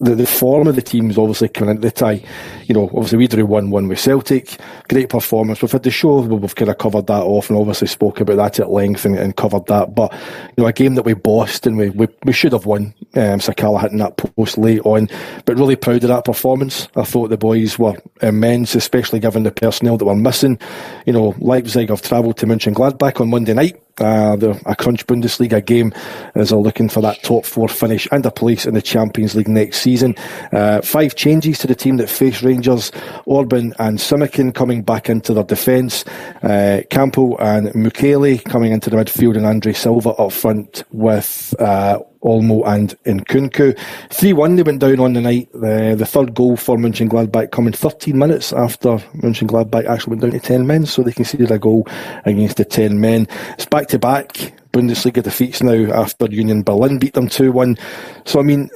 the, 0.00 0.14
the 0.14 0.26
form 0.26 0.68
of 0.68 0.76
the 0.76 0.82
team 0.82 1.10
is 1.10 1.18
obviously 1.18 1.48
coming 1.48 1.76
into 1.76 1.88
the 1.88 1.90
tie. 1.90 2.22
You 2.66 2.74
know, 2.74 2.84
obviously 2.94 3.18
we 3.18 3.26
drew 3.26 3.44
1 3.44 3.70
1 3.70 3.88
with 3.88 3.98
Celtic. 3.98 4.56
Great 4.88 5.08
performance. 5.08 5.60
We've 5.60 5.72
had 5.72 5.82
the 5.82 5.90
show, 5.90 6.20
we've 6.20 6.54
kind 6.54 6.70
of 6.70 6.78
covered 6.78 7.08
that 7.08 7.22
off 7.22 7.50
and 7.50 7.58
obviously 7.58 7.88
spoke 7.88 8.20
about 8.20 8.36
that 8.36 8.60
at 8.60 8.70
length 8.70 9.04
and, 9.04 9.16
and 9.16 9.36
covered 9.36 9.66
that. 9.66 9.94
But, 9.94 10.12
you 10.56 10.62
know, 10.62 10.66
a 10.66 10.72
game 10.72 10.94
that 10.94 11.04
we 11.04 11.14
bossed 11.14 11.66
and 11.66 11.76
we, 11.76 11.90
we, 11.90 12.06
we 12.24 12.32
should 12.32 12.52
have 12.52 12.66
won. 12.66 12.94
Um, 13.14 13.40
Sakala 13.40 13.80
hitting 13.80 13.98
that 13.98 14.16
post 14.16 14.56
late 14.56 14.82
on. 14.84 15.08
But 15.44 15.56
really 15.56 15.76
proud 15.76 16.04
of 16.04 16.08
that 16.08 16.24
performance. 16.24 16.88
I 16.94 17.02
thought 17.02 17.30
the 17.30 17.36
boys 17.36 17.78
were 17.78 17.96
immense, 18.22 18.76
especially 18.76 19.18
given 19.18 19.42
the 19.42 19.50
personnel 19.50 19.96
that 19.96 20.04
were 20.04 20.14
missing. 20.14 20.60
You 21.06 21.12
know, 21.12 21.34
Leipzig 21.38 21.90
have 21.90 22.02
travelled 22.02 22.36
to 22.38 22.46
Mönchengladbach 22.46 23.20
on 23.20 23.30
Monday 23.30 23.54
night. 23.54 23.82
Uh, 24.00 24.36
the, 24.36 24.60
a 24.66 24.76
crunch 24.76 25.06
Bundesliga 25.06 25.64
game 25.64 25.92
as 26.34 26.50
they're 26.50 26.58
looking 26.58 26.88
for 26.88 27.00
that 27.00 27.22
top 27.22 27.44
four 27.44 27.68
finish 27.68 28.06
and 28.12 28.24
a 28.26 28.30
place 28.30 28.66
in 28.66 28.74
the 28.74 28.82
Champions 28.82 29.34
League 29.34 29.48
next 29.48 29.80
season. 29.80 30.14
Uh, 30.52 30.80
five 30.82 31.14
changes 31.14 31.58
to 31.58 31.66
the 31.66 31.74
team 31.74 31.96
that 31.96 32.08
face 32.08 32.42
Rangers. 32.42 32.92
Orban 33.26 33.74
and 33.78 33.98
Simakan 33.98 34.54
coming 34.54 34.82
back 34.82 35.08
into 35.08 35.34
their 35.34 35.44
defence. 35.44 36.04
Uh, 36.42 36.82
Kampl 36.90 37.36
and 37.40 37.68
Mukiele 37.68 38.44
coming 38.44 38.72
into 38.72 38.90
the 38.90 38.96
midfield 38.96 39.36
and 39.36 39.46
Andre 39.46 39.72
Silva 39.72 40.10
up 40.10 40.32
front 40.32 40.84
with 40.90 41.54
uh, 41.58 41.98
Olmo 42.22 42.66
and 42.66 42.96
Nkunku. 43.04 43.78
3 44.10 44.32
1 44.32 44.56
they 44.56 44.62
went 44.62 44.80
down 44.80 45.00
on 45.00 45.12
the 45.12 45.20
night. 45.20 45.50
The, 45.52 46.06
third 46.08 46.34
goal 46.34 46.56
for 46.56 46.76
Mönchengladbach 46.76 47.50
coming 47.50 47.72
13 47.72 48.18
minutes 48.18 48.52
after 48.52 48.96
Mönchengladbach 49.22 49.86
actually 49.86 50.16
went 50.16 50.22
down 50.22 50.30
to 50.32 50.40
10 50.40 50.66
men, 50.66 50.86
so 50.86 51.02
they 51.02 51.12
conceded 51.12 51.50
a 51.50 51.58
goal 51.58 51.86
against 52.24 52.56
the 52.56 52.64
10 52.64 53.00
men. 53.00 53.26
It's 53.54 53.66
back 53.66 53.88
to 53.88 53.98
back 53.98 54.52
Bundesliga 54.72 55.22
defeats 55.22 55.62
now 55.62 55.92
after 55.92 56.26
Union 56.26 56.62
Berlin 56.62 56.98
beat 56.98 57.14
them 57.14 57.28
2 57.28 57.52
1. 57.52 57.76
So, 58.24 58.40
I 58.40 58.42
mean, 58.42 58.70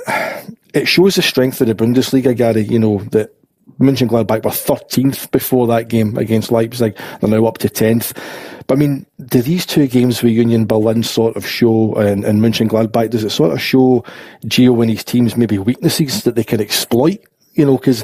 it 0.74 0.86
shows 0.86 1.16
the 1.16 1.22
strength 1.22 1.60
of 1.60 1.68
the 1.68 1.74
Bundesliga, 1.74 2.36
Gary, 2.36 2.62
you 2.62 2.78
know, 2.78 2.98
that 3.10 3.34
Mönchengladbach 3.82 4.44
were 4.44 4.50
13th 4.50 5.30
before 5.30 5.66
that 5.66 5.88
game 5.88 6.16
against 6.16 6.52
Leipzig. 6.52 6.96
They're 7.20 7.30
now 7.30 7.46
up 7.46 7.58
to 7.58 7.68
10th. 7.68 8.16
But 8.66 8.78
I 8.78 8.78
mean, 8.78 9.06
do 9.26 9.42
these 9.42 9.66
two 9.66 9.86
games 9.86 10.22
with 10.22 10.32
Union 10.32 10.66
Berlin 10.66 11.02
sort 11.02 11.36
of 11.36 11.46
show, 11.46 11.94
and, 11.94 12.24
and 12.24 12.40
Mönchengladbach, 12.40 13.10
does 13.10 13.24
it 13.24 13.30
sort 13.30 13.52
of 13.52 13.60
show 13.60 14.04
Gio 14.46 14.80
and 14.80 14.90
his 14.90 15.04
team's 15.04 15.36
maybe 15.36 15.58
weaknesses 15.58 16.24
that 16.24 16.36
they 16.36 16.44
can 16.44 16.60
exploit? 16.60 17.20
You 17.54 17.66
know, 17.66 17.76
because 17.76 18.02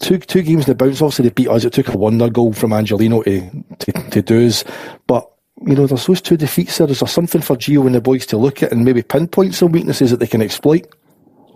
two 0.00 0.18
two 0.18 0.42
games 0.42 0.66
in 0.66 0.70
the 0.70 0.74
bounce, 0.74 1.00
obviously 1.00 1.28
they 1.28 1.34
beat 1.34 1.48
us. 1.48 1.64
It 1.64 1.72
took 1.72 1.88
a 1.88 1.96
wonder 1.96 2.28
goal 2.28 2.52
from 2.52 2.72
Angelino 2.72 3.22
to, 3.22 3.64
to, 3.78 3.92
to 3.92 4.22
do 4.22 4.46
us. 4.46 4.64
But, 5.06 5.30
you 5.64 5.76
know, 5.76 5.86
there's 5.86 6.06
those 6.06 6.20
two 6.20 6.36
defeats 6.36 6.78
there. 6.78 6.90
Is 6.90 6.98
there 6.98 7.08
something 7.08 7.40
for 7.40 7.56
Gio 7.56 7.86
and 7.86 7.94
the 7.94 8.00
boys 8.00 8.26
to 8.26 8.36
look 8.36 8.64
at 8.64 8.72
and 8.72 8.84
maybe 8.84 9.02
pinpoint 9.02 9.54
some 9.54 9.70
weaknesses 9.70 10.10
that 10.10 10.18
they 10.18 10.26
can 10.26 10.42
exploit? 10.42 10.92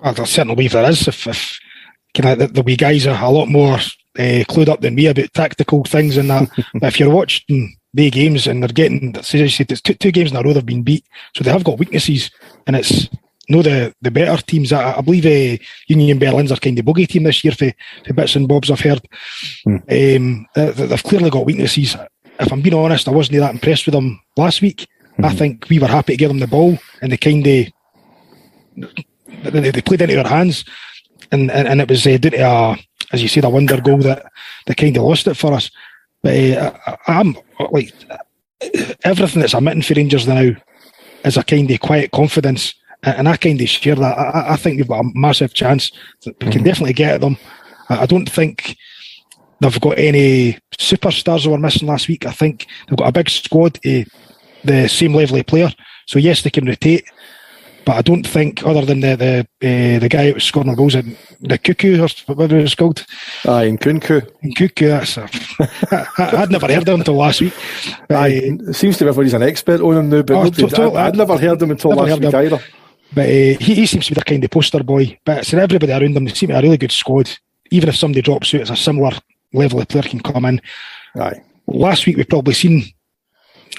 I 0.02 0.12
certainly 0.12 0.55
believe 0.55 0.73
there 0.73 0.88
is. 0.88 1.09
If, 1.09 1.26
if 1.26 1.59
kind 2.21 2.33
of 2.33 2.39
the, 2.39 2.55
the 2.55 2.63
wee 2.63 2.77
guys 2.77 3.07
are 3.07 3.23
a 3.23 3.31
lot 3.31 3.49
more 3.49 3.75
uh, 3.75 4.45
clued 4.49 4.69
up 4.69 4.81
than 4.81 4.95
me 4.95 5.07
about 5.07 5.33
tactical 5.35 5.85
things 5.85 6.17
and 6.17 6.31
that. 6.31 6.49
but 6.75 6.89
if 6.89 7.01
you're 7.01 7.11
watching 7.11 7.77
the 7.95 8.11
games 8.11 8.47
and 8.47 8.63
they're 8.63 8.69
getting, 8.69 9.15
said, 9.23 9.41
it's 9.41 9.81
two, 9.81 9.95
two 9.95 10.11
games 10.11 10.31
in 10.31 10.37
a 10.37 10.43
row 10.43 10.53
they've 10.53 10.67
been 10.67 10.83
beat, 10.83 11.05
so 11.35 11.45
they 11.45 11.51
have 11.51 11.65
got 11.65 11.79
weaknesses, 11.79 12.31
and 12.67 12.77
it's 12.77 13.09
no 13.49 13.63
the 13.63 13.95
the 14.03 14.11
better 14.11 14.41
teams. 14.43 14.73
I, 14.73 14.99
I 14.99 15.01
believe 15.01 15.27
uh, 15.27 15.63
Union 15.87 16.19
Berlin's 16.19 16.53
are 16.53 16.57
kind 16.57 16.79
of 16.79 16.85
buggy 16.85 17.07
team 17.07 17.23
this 17.23 17.43
year 17.43 17.53
for, 17.53 17.73
for 18.07 18.13
bits 18.13 18.37
and 18.37 18.49
bobs 18.49 18.71
I've 18.71 18.81
heard. 18.81 19.01
Mm. 19.67 20.17
Um, 20.17 20.47
they, 20.55 20.71
they've 20.71 21.03
clearly 21.03 21.31
got 21.31 21.47
weaknesses. 21.47 21.97
If 22.41 22.53
I'm 22.53 22.61
being 22.61 22.75
honest, 22.75 23.09
I 23.09 23.13
wasn't 23.13 23.41
that 23.41 23.55
impressed 23.55 23.87
with 23.87 23.95
them 23.95 24.21
last 24.37 24.61
week. 24.61 24.87
Mm. 25.19 25.25
I 25.25 25.31
hmm. 25.31 25.37
think 25.37 25.69
we 25.69 25.79
were 25.79 25.89
happy 25.89 26.13
to 26.13 26.17
give 26.17 26.29
them 26.29 26.39
the 26.39 26.47
ball, 26.47 26.79
and 27.01 27.11
they 27.11 27.17
kind 27.17 27.45
of 27.47 27.67
they, 28.77 29.71
they 29.71 29.83
played 29.83 30.03
into 30.03 30.23
our 30.23 30.29
hands 30.29 30.65
and, 31.33 31.51
and, 31.51 31.69
and 31.69 31.81
it 31.81 31.89
was 31.89 32.07
uh, 32.07 32.17
due 32.17 32.31
to 32.31 32.39
a, 32.39 32.77
as 33.13 33.23
you 33.23 33.29
said, 33.29 33.45
a 33.45 33.51
wonder 33.51 33.81
goal 33.81 33.99
that 33.99 34.27
they 34.67 34.75
kind 34.75 34.97
of 34.97 35.05
lost 35.05 35.27
it 35.27 35.35
for 35.35 35.53
us. 35.53 35.71
But 36.23 36.35
uh, 36.35 36.97
I, 37.07 37.21
am 37.21 37.37
like 37.71 37.95
everything 39.05 39.41
that's 39.41 39.55
emitting 39.55 39.83
for 39.83 39.95
Rangers 39.95 40.27
now 40.27 40.51
is 41.25 41.37
a 41.37 41.45
kind 41.45 41.71
of 41.71 41.81
quiet 41.81 42.11
confidence, 42.11 42.75
and 43.03 43.29
I 43.29 43.37
kind 43.37 43.61
of 43.61 43.69
share 43.69 43.95
that. 43.95 44.19
I, 44.19 44.53
I 44.55 44.57
think 44.57 44.79
we've 44.79 44.89
got 44.89 45.05
a 45.05 45.11
massive 45.15 45.55
chance. 45.55 45.93
We 46.27 46.33
can 46.33 46.51
mm-hmm. 46.51 46.65
definitely 46.65 46.95
get 46.95 47.15
at 47.15 47.21
them. 47.21 47.37
I, 47.89 48.03
I 48.03 48.07
don't 48.07 48.29
think 48.29 48.77
they've 49.61 49.81
got 49.81 49.99
any 49.99 50.59
superstars 50.77 51.45
that 51.45 51.51
were 51.51 51.59
missing 51.59 51.89
last 51.89 52.09
week. 52.09 52.27
I 52.27 52.33
think 52.33 52.67
they've 52.89 52.99
got 52.99 53.09
a 53.09 53.13
big 53.13 53.31
squad, 53.31 53.79
uh, 53.87 54.05
the 54.65 54.89
same 54.89 55.15
level 55.15 55.39
of 55.39 55.47
player. 55.47 55.73
So 56.07 56.19
yes, 56.19 56.43
they 56.43 56.51
can 56.51 56.67
rotate, 56.67 57.05
but 57.88 57.97
I 57.97 58.02
don't 58.02 58.26
think, 58.26 58.66
other 58.66 58.85
than 58.85 59.00
the 59.00 59.16
the 59.16 59.38
uh, 59.66 59.99
the 59.99 60.11
guy 60.11 60.26
who 60.26 60.35
was 60.35 60.45
scoring 60.45 60.68
the 60.68 60.76
goals, 60.76 60.95
in 60.95 61.16
the 61.40 61.57
Cuckoo 61.57 61.99
or 61.99 62.35
whatever 62.35 62.59
it's 62.59 62.75
called. 62.75 63.07
Aye, 63.47 63.64
in 63.64 63.78
Nkunku. 63.78 64.30
In 64.42 64.52
Cuckoo, 64.52 64.88
that's 64.88 65.16
a, 65.16 65.23
I, 66.18 66.40
would 66.40 66.50
never 66.50 66.66
heard 66.66 66.83
of 66.83 66.88
him 66.88 67.00
until 67.00 67.14
last 67.14 67.40
week. 67.40 67.54
Aye, 68.11 68.59
uh, 68.68 68.73
seems 68.75 68.99
to 68.99 69.04
be 69.04 69.09
everybody's 69.09 69.33
an 69.33 69.42
expert 69.42 69.80
on 69.80 69.97
him 69.97 70.11
now, 70.11 70.21
but 70.21 70.37
oh, 70.37 70.42
I'd, 70.42 70.97
I'd, 70.97 71.16
never 71.16 71.38
heard 71.38 71.62
him 71.62 71.71
until 71.71 71.92
last 71.92 72.21
week 72.21 72.35
either. 72.35 72.61
But 73.14 73.25
uh, 73.25 73.57
he, 73.59 73.75
he 73.75 73.87
seems 73.87 74.04
to 74.04 74.11
be 74.12 74.18
the 74.21 74.25
kind 74.25 74.45
of 74.45 74.50
poster 74.50 74.85
boy. 74.85 75.18
But 75.25 75.38
it's 75.38 75.54
everybody 75.54 75.90
around 75.90 76.14
him, 76.14 76.26
they 76.26 76.35
seem 76.35 76.49
to 76.50 76.52
be 76.52 76.59
a 76.59 76.62
really 76.62 76.76
good 76.76 76.92
squad. 76.92 77.30
Even 77.71 77.88
if 77.88 77.97
somebody 77.97 78.21
drops 78.21 78.52
out, 78.52 78.61
it's 78.61 78.71
a 78.71 78.76
similar 78.76 79.12
level 79.54 79.80
of 79.80 79.88
player 79.88 80.02
can 80.02 80.21
come 80.21 80.45
in. 80.45 80.61
Aye. 81.18 81.40
last 81.66 82.04
week 82.04 82.18
we've 82.18 82.28
probably 82.28 82.52
seen 82.52 82.83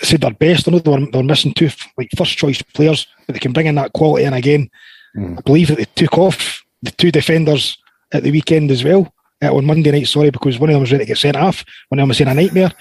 said 0.03 0.22
their 0.22 0.32
best. 0.32 0.68
I 0.68 0.72
know 0.72 0.79
they 0.79 0.91
were, 0.91 1.06
they 1.06 1.18
were 1.18 1.24
missing 1.24 1.53
two 1.53 1.70
like 1.98 2.10
first 2.18 2.38
choice 2.38 2.62
players, 2.62 3.08
but 3.25 3.34
they 3.34 3.39
can 3.39 3.53
bring 3.53 3.68
in 3.68 3.75
that 3.75 3.94
quality 3.94 4.25
in 4.25 4.34
again. 4.34 4.70
Mm. 5.15 5.38
I 5.38 5.41
believe 5.41 5.68
that 5.70 5.77
they 5.77 5.86
took 5.96 6.18
off 6.18 6.63
the 6.82 6.91
two 6.91 7.12
defenders 7.12 7.77
at 8.12 8.24
the 8.24 8.32
weekend 8.32 8.72
as 8.72 8.84
well 8.84 9.12
uh, 9.41 9.53
on 9.53 9.65
Monday 9.65 9.91
night. 9.91 10.08
Sorry, 10.08 10.29
because 10.29 10.60
one 10.60 10.70
of 10.70 10.74
them 10.74 10.82
was 10.82 10.91
ready 10.91 11.06
to 11.06 11.08
get 11.08 11.18
sent 11.18 11.38
off. 11.38 11.63
One 11.89 12.00
of 12.00 12.03
them 12.03 12.10
was 12.10 12.18
saying 12.18 12.29
a 12.29 12.34
nightmare. 12.34 12.72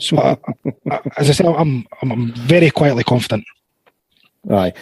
So, 0.00 0.16
uh, 0.16 0.36
uh, 0.90 0.98
as 1.16 1.30
I 1.30 1.32
said, 1.32 1.46
I'm, 1.46 1.86
I'm, 2.02 2.10
I'm 2.10 2.34
very 2.34 2.70
quietly 2.70 3.04
confident. 3.04 3.44
Aye, 4.50 4.72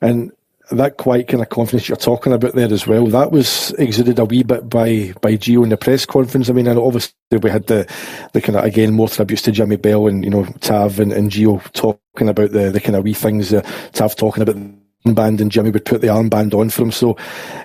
and 0.00 0.30
that 0.70 0.96
quiet 0.96 1.28
kind 1.28 1.42
of 1.42 1.48
confidence 1.48 1.88
you're 1.88 1.96
talking 1.96 2.32
about 2.32 2.54
there 2.54 2.72
as 2.72 2.86
well, 2.86 3.06
that 3.06 3.32
was 3.32 3.72
exuded 3.72 4.18
a 4.18 4.24
wee 4.24 4.42
bit 4.42 4.68
by 4.68 5.12
by 5.20 5.34
Gio 5.36 5.62
in 5.62 5.68
the 5.68 5.76
press 5.76 6.06
conference. 6.06 6.48
I 6.48 6.52
mean, 6.52 6.66
and 6.66 6.78
obviously 6.78 7.14
we 7.42 7.50
had 7.50 7.66
the 7.66 7.90
the 8.32 8.40
kind 8.40 8.56
of 8.56 8.64
again 8.64 8.92
more 8.92 9.08
tributes 9.08 9.42
to 9.42 9.52
Jimmy 9.52 9.76
Bell 9.76 10.06
and 10.06 10.24
you 10.24 10.30
know 10.30 10.44
Tav 10.60 11.00
and, 11.00 11.12
and 11.12 11.30
Gio 11.30 11.62
talking 11.72 12.28
about 12.28 12.52
the 12.52 12.70
the 12.70 12.80
kind 12.80 12.96
of 12.96 13.04
wee 13.04 13.14
things. 13.14 13.52
Uh, 13.52 13.62
Tav 13.92 14.16
talking 14.16 14.42
about 14.42 14.56
the 14.56 14.74
arm 15.06 15.14
band 15.14 15.40
and 15.40 15.50
Jimmy 15.50 15.70
would 15.70 15.84
put 15.84 16.00
the 16.00 16.08
armband 16.08 16.54
on 16.54 16.70
for 16.70 16.82
him. 16.82 16.92
So, 16.92 17.16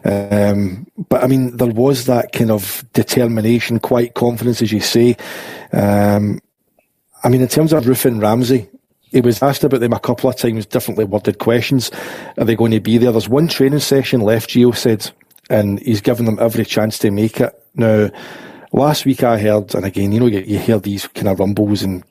um, 0.04 0.88
but 1.10 1.24
I 1.24 1.28
mean, 1.28 1.58
there 1.58 1.68
was 1.68 2.06
that 2.06 2.32
kind 2.32 2.52
of 2.52 2.84
determination, 2.94 3.80
quite 3.80 4.14
confidence, 4.14 4.62
as 4.62 4.72
you 4.72 4.80
say. 4.80 5.18
Um, 5.72 6.40
I 7.24 7.30
mean, 7.30 7.42
in 7.42 7.48
terms 7.48 7.74
of 7.74 8.06
and 8.06 8.22
Ramsey, 8.22 8.70
he 9.16 9.22
was 9.22 9.42
asked 9.42 9.64
about 9.64 9.80
them 9.80 9.94
a 9.94 10.00
couple 10.00 10.30
of 10.30 10.36
times, 10.36 10.66
differently 10.66 11.06
worded 11.06 11.40
questions. 11.40 11.90
Are 12.38 12.44
they 12.44 12.58
going 12.58 12.72
to 12.72 12.82
be 12.82 12.98
there? 12.98 13.14
There's 13.14 13.30
one 13.30 13.48
training 13.48 13.80
session 13.80 14.20
left, 14.20 14.50
Gio 14.50 14.76
said, 14.76 15.10
and 15.50 15.80
he's 15.80 16.02
given 16.02 16.26
them 16.26 16.38
every 16.38 16.66
chance 16.66 17.00
to 17.00 17.12
make 17.12 17.40
it. 17.40 17.58
Now, 17.76 18.10
last 18.74 19.06
week 19.06 19.24
I 19.24 19.40
heard, 19.40 19.74
and 19.74 19.86
again, 19.86 20.12
you 20.12 20.20
know, 20.20 20.26
you, 20.26 20.42
you 20.42 20.60
hear 20.60 20.80
these 20.80 21.08
kind 21.08 21.30
of 21.30 21.40
rumbles 21.40 21.82
and 21.82 22.04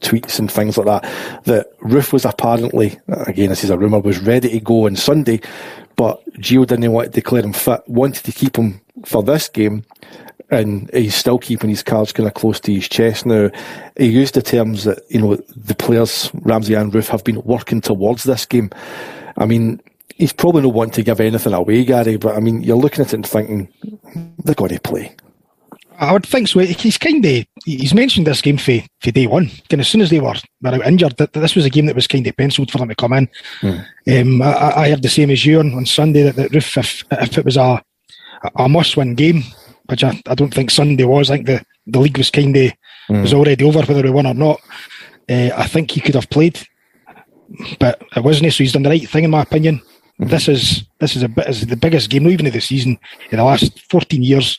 tweets 0.00 0.38
and 0.38 0.50
things 0.50 0.78
like 0.78 0.86
that, 0.86 1.44
that 1.44 1.78
Roofe 1.80 2.14
was 2.14 2.24
apparently, 2.24 2.98
again, 3.08 3.50
this 3.50 3.62
is 3.62 3.68
a 3.68 3.76
rumour, 3.76 4.00
was 4.00 4.18
ready 4.20 4.48
to 4.48 4.60
go 4.60 4.86
on 4.86 4.96
Sunday, 4.96 5.38
but 5.96 6.24
Gio 6.36 6.66
didn't 6.66 6.92
want 6.92 7.08
to 7.08 7.12
declare 7.12 7.42
him 7.42 7.52
fit, 7.52 7.86
wanted 7.86 8.24
to 8.24 8.32
keep 8.32 8.56
him 8.56 8.80
for 9.04 9.22
this 9.22 9.50
game, 9.50 9.84
and 10.52 10.90
he's 10.92 11.14
still 11.14 11.38
keeping 11.38 11.70
his 11.70 11.82
cards 11.82 12.12
kind 12.12 12.26
of 12.26 12.34
close 12.34 12.60
to 12.60 12.74
his 12.74 12.86
chest 12.88 13.24
now. 13.24 13.50
He 13.96 14.06
used 14.06 14.34
the 14.34 14.42
terms 14.42 14.84
that, 14.84 14.98
you 15.08 15.20
know, 15.20 15.36
the 15.56 15.74
players, 15.74 16.30
Ramsey 16.34 16.74
and 16.74 16.92
Roofe, 16.92 17.08
have 17.08 17.24
been 17.24 17.42
working 17.42 17.80
towards 17.80 18.24
this 18.24 18.44
game. 18.44 18.70
I 19.38 19.46
mean, 19.46 19.80
he's 20.14 20.32
probably 20.32 20.62
not 20.62 20.74
wanting 20.74 20.92
to 20.92 21.02
give 21.02 21.20
anything 21.20 21.54
away, 21.54 21.84
Gary, 21.86 22.18
but 22.18 22.36
I 22.36 22.40
mean, 22.40 22.62
you're 22.62 22.76
looking 22.76 23.00
at 23.00 23.08
it 23.08 23.14
and 23.14 23.26
thinking, 23.26 23.68
they're 24.44 24.54
going 24.54 24.74
to 24.74 24.80
play. 24.80 25.16
I 25.98 26.12
would 26.12 26.26
think 26.26 26.48
so. 26.48 26.60
He's 26.60 26.98
kind 26.98 27.24
of 27.24 27.46
he's 27.64 27.94
mentioned 27.94 28.26
this 28.26 28.42
game 28.42 28.58
for, 28.58 28.78
for 29.00 29.10
day 29.10 29.26
one. 29.26 29.48
Kind 29.70 29.80
as 29.80 29.88
soon 29.88 30.00
as 30.00 30.10
they 30.10 30.20
were, 30.20 30.34
were 30.60 30.70
out 30.70 30.86
injured, 30.86 31.16
that, 31.16 31.32
this 31.32 31.54
was 31.54 31.64
a 31.64 31.70
game 31.70 31.86
that 31.86 31.94
was 31.94 32.06
kind 32.08 32.26
of 32.26 32.36
penciled 32.36 32.70
for 32.70 32.78
them 32.78 32.88
to 32.88 32.94
come 32.94 33.12
in. 33.12 33.28
Mm. 33.60 34.20
Um, 34.20 34.42
I, 34.42 34.72
I, 34.76 34.90
heard 34.90 35.02
the 35.02 35.08
same 35.08 35.30
as 35.30 35.46
you 35.46 35.60
on, 35.60 35.72
on 35.74 35.86
Sunday 35.86 36.24
that, 36.24 36.36
that 36.36 36.50
Roofe, 36.50 36.76
if, 36.76 37.04
if 37.10 37.38
it 37.38 37.44
was 37.44 37.56
a 37.56 37.82
a 38.56 38.68
must 38.68 38.96
win 38.96 39.14
game, 39.14 39.42
which 39.92 40.02
I, 40.02 40.18
I 40.26 40.34
don't 40.34 40.52
think 40.52 40.70
Sunday 40.70 41.04
was. 41.04 41.30
I 41.30 41.36
think 41.36 41.46
the, 41.46 41.64
the 41.86 42.00
league 42.00 42.16
was 42.16 42.30
kind 42.30 42.56
of 42.56 42.72
mm. 43.08 43.20
was 43.20 43.34
already 43.34 43.62
over 43.62 43.82
whether 43.82 44.02
we 44.02 44.10
won 44.10 44.26
or 44.26 44.32
not. 44.32 44.58
Uh, 45.28 45.50
I 45.54 45.66
think 45.66 45.90
he 45.90 46.00
could 46.00 46.14
have 46.14 46.30
played, 46.30 46.58
but 47.78 48.02
it 48.16 48.24
wasn't. 48.24 48.52
So 48.54 48.64
he's 48.64 48.72
done 48.72 48.84
the 48.84 48.88
right 48.88 49.08
thing 49.08 49.24
in 49.24 49.30
my 49.30 49.42
opinion. 49.42 49.82
Mm-hmm. 50.18 50.28
This 50.28 50.48
is 50.48 50.84
this 50.98 51.14
is 51.14 51.22
a 51.22 51.28
bit 51.28 51.46
is 51.46 51.66
the 51.66 51.76
biggest 51.76 52.08
game, 52.08 52.26
even 52.26 52.46
of 52.46 52.54
the 52.54 52.60
season 52.60 52.98
in 53.30 53.36
the 53.36 53.44
last 53.44 53.78
fourteen 53.90 54.22
years, 54.22 54.58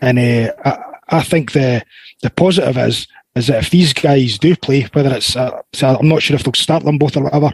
and 0.00 0.18
uh, 0.18 0.52
I, 0.64 1.18
I 1.18 1.22
think 1.22 1.52
the 1.52 1.84
the 2.22 2.30
positive 2.30 2.78
is 2.78 3.06
is 3.34 3.48
that 3.48 3.62
if 3.62 3.70
these 3.70 3.92
guys 3.92 4.38
do 4.38 4.56
play, 4.56 4.88
whether 4.94 5.14
it's 5.14 5.36
uh, 5.36 5.60
so 5.74 5.98
I'm 6.00 6.08
not 6.08 6.22
sure 6.22 6.34
if 6.36 6.44
they'll 6.44 6.54
start 6.54 6.82
them 6.82 6.96
both 6.96 7.16
or 7.16 7.24
whatever, 7.24 7.52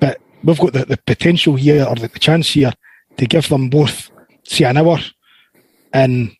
but 0.00 0.20
we've 0.44 0.60
got 0.60 0.74
the, 0.74 0.84
the 0.84 0.98
potential 0.98 1.56
here 1.56 1.86
or 1.88 1.94
the, 1.94 2.08
the 2.08 2.18
chance 2.18 2.50
here 2.50 2.72
to 3.16 3.26
give 3.26 3.48
them 3.48 3.70
both 3.70 4.10
say 4.44 4.64
an 4.64 4.76
hour 4.76 4.98
and 5.92 6.36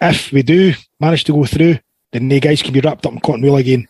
if 0.00 0.32
we 0.32 0.42
do 0.42 0.74
manage 1.00 1.24
to 1.24 1.32
go 1.32 1.44
through, 1.44 1.78
then 2.12 2.28
the 2.28 2.40
guys 2.40 2.62
can 2.62 2.72
be 2.72 2.80
wrapped 2.80 3.06
up 3.06 3.12
in 3.12 3.20
cotton 3.20 3.42
wool 3.42 3.56
again 3.56 3.86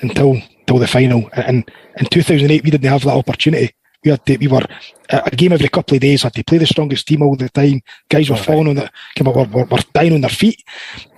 until 0.00 0.40
until 0.60 0.78
the 0.78 0.86
final. 0.86 1.28
And 1.32 1.68
in 1.96 2.06
2008, 2.06 2.62
we 2.62 2.70
didn't 2.70 2.90
have 2.90 3.02
that 3.02 3.16
opportunity. 3.16 3.74
We 4.04 4.10
had 4.10 4.24
to, 4.26 4.36
we 4.38 4.48
were 4.48 4.64
a 5.10 5.30
game 5.30 5.52
every 5.52 5.68
couple 5.68 5.94
of 5.94 6.00
days. 6.00 6.22
Had 6.22 6.34
to 6.34 6.44
play 6.44 6.58
the 6.58 6.66
strongest 6.66 7.06
team 7.06 7.22
all 7.22 7.36
the 7.36 7.48
time. 7.50 7.82
Guys 8.08 8.30
were 8.30 8.36
falling 8.36 8.68
on 8.68 8.74
the, 8.76 8.90
were, 9.22 9.44
were, 9.44 9.64
were 9.64 9.78
dying 9.92 10.14
on 10.14 10.22
their 10.22 10.30
feet, 10.30 10.62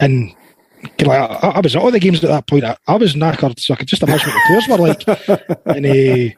and 0.01 0.35
I, 1.01 1.05
I, 1.05 1.61
was 1.61 1.77
at 1.77 1.83
all 1.83 1.93
the 1.93 2.01
games 2.01 2.25
at 2.25 2.31
that 2.31 2.49
point. 2.49 2.65
I, 2.65 2.77
I, 2.89 2.97
was 2.97 3.15
knackered, 3.15 3.61
so 3.61 3.75
I 3.75 3.77
could 3.77 3.87
just 3.87 4.03
imagine 4.03 4.31
what 4.31 4.35
the 4.35 4.47
players 4.49 5.07
were 5.07 5.15
like. 5.19 5.67
and 5.67 5.87
uh, 5.87 6.35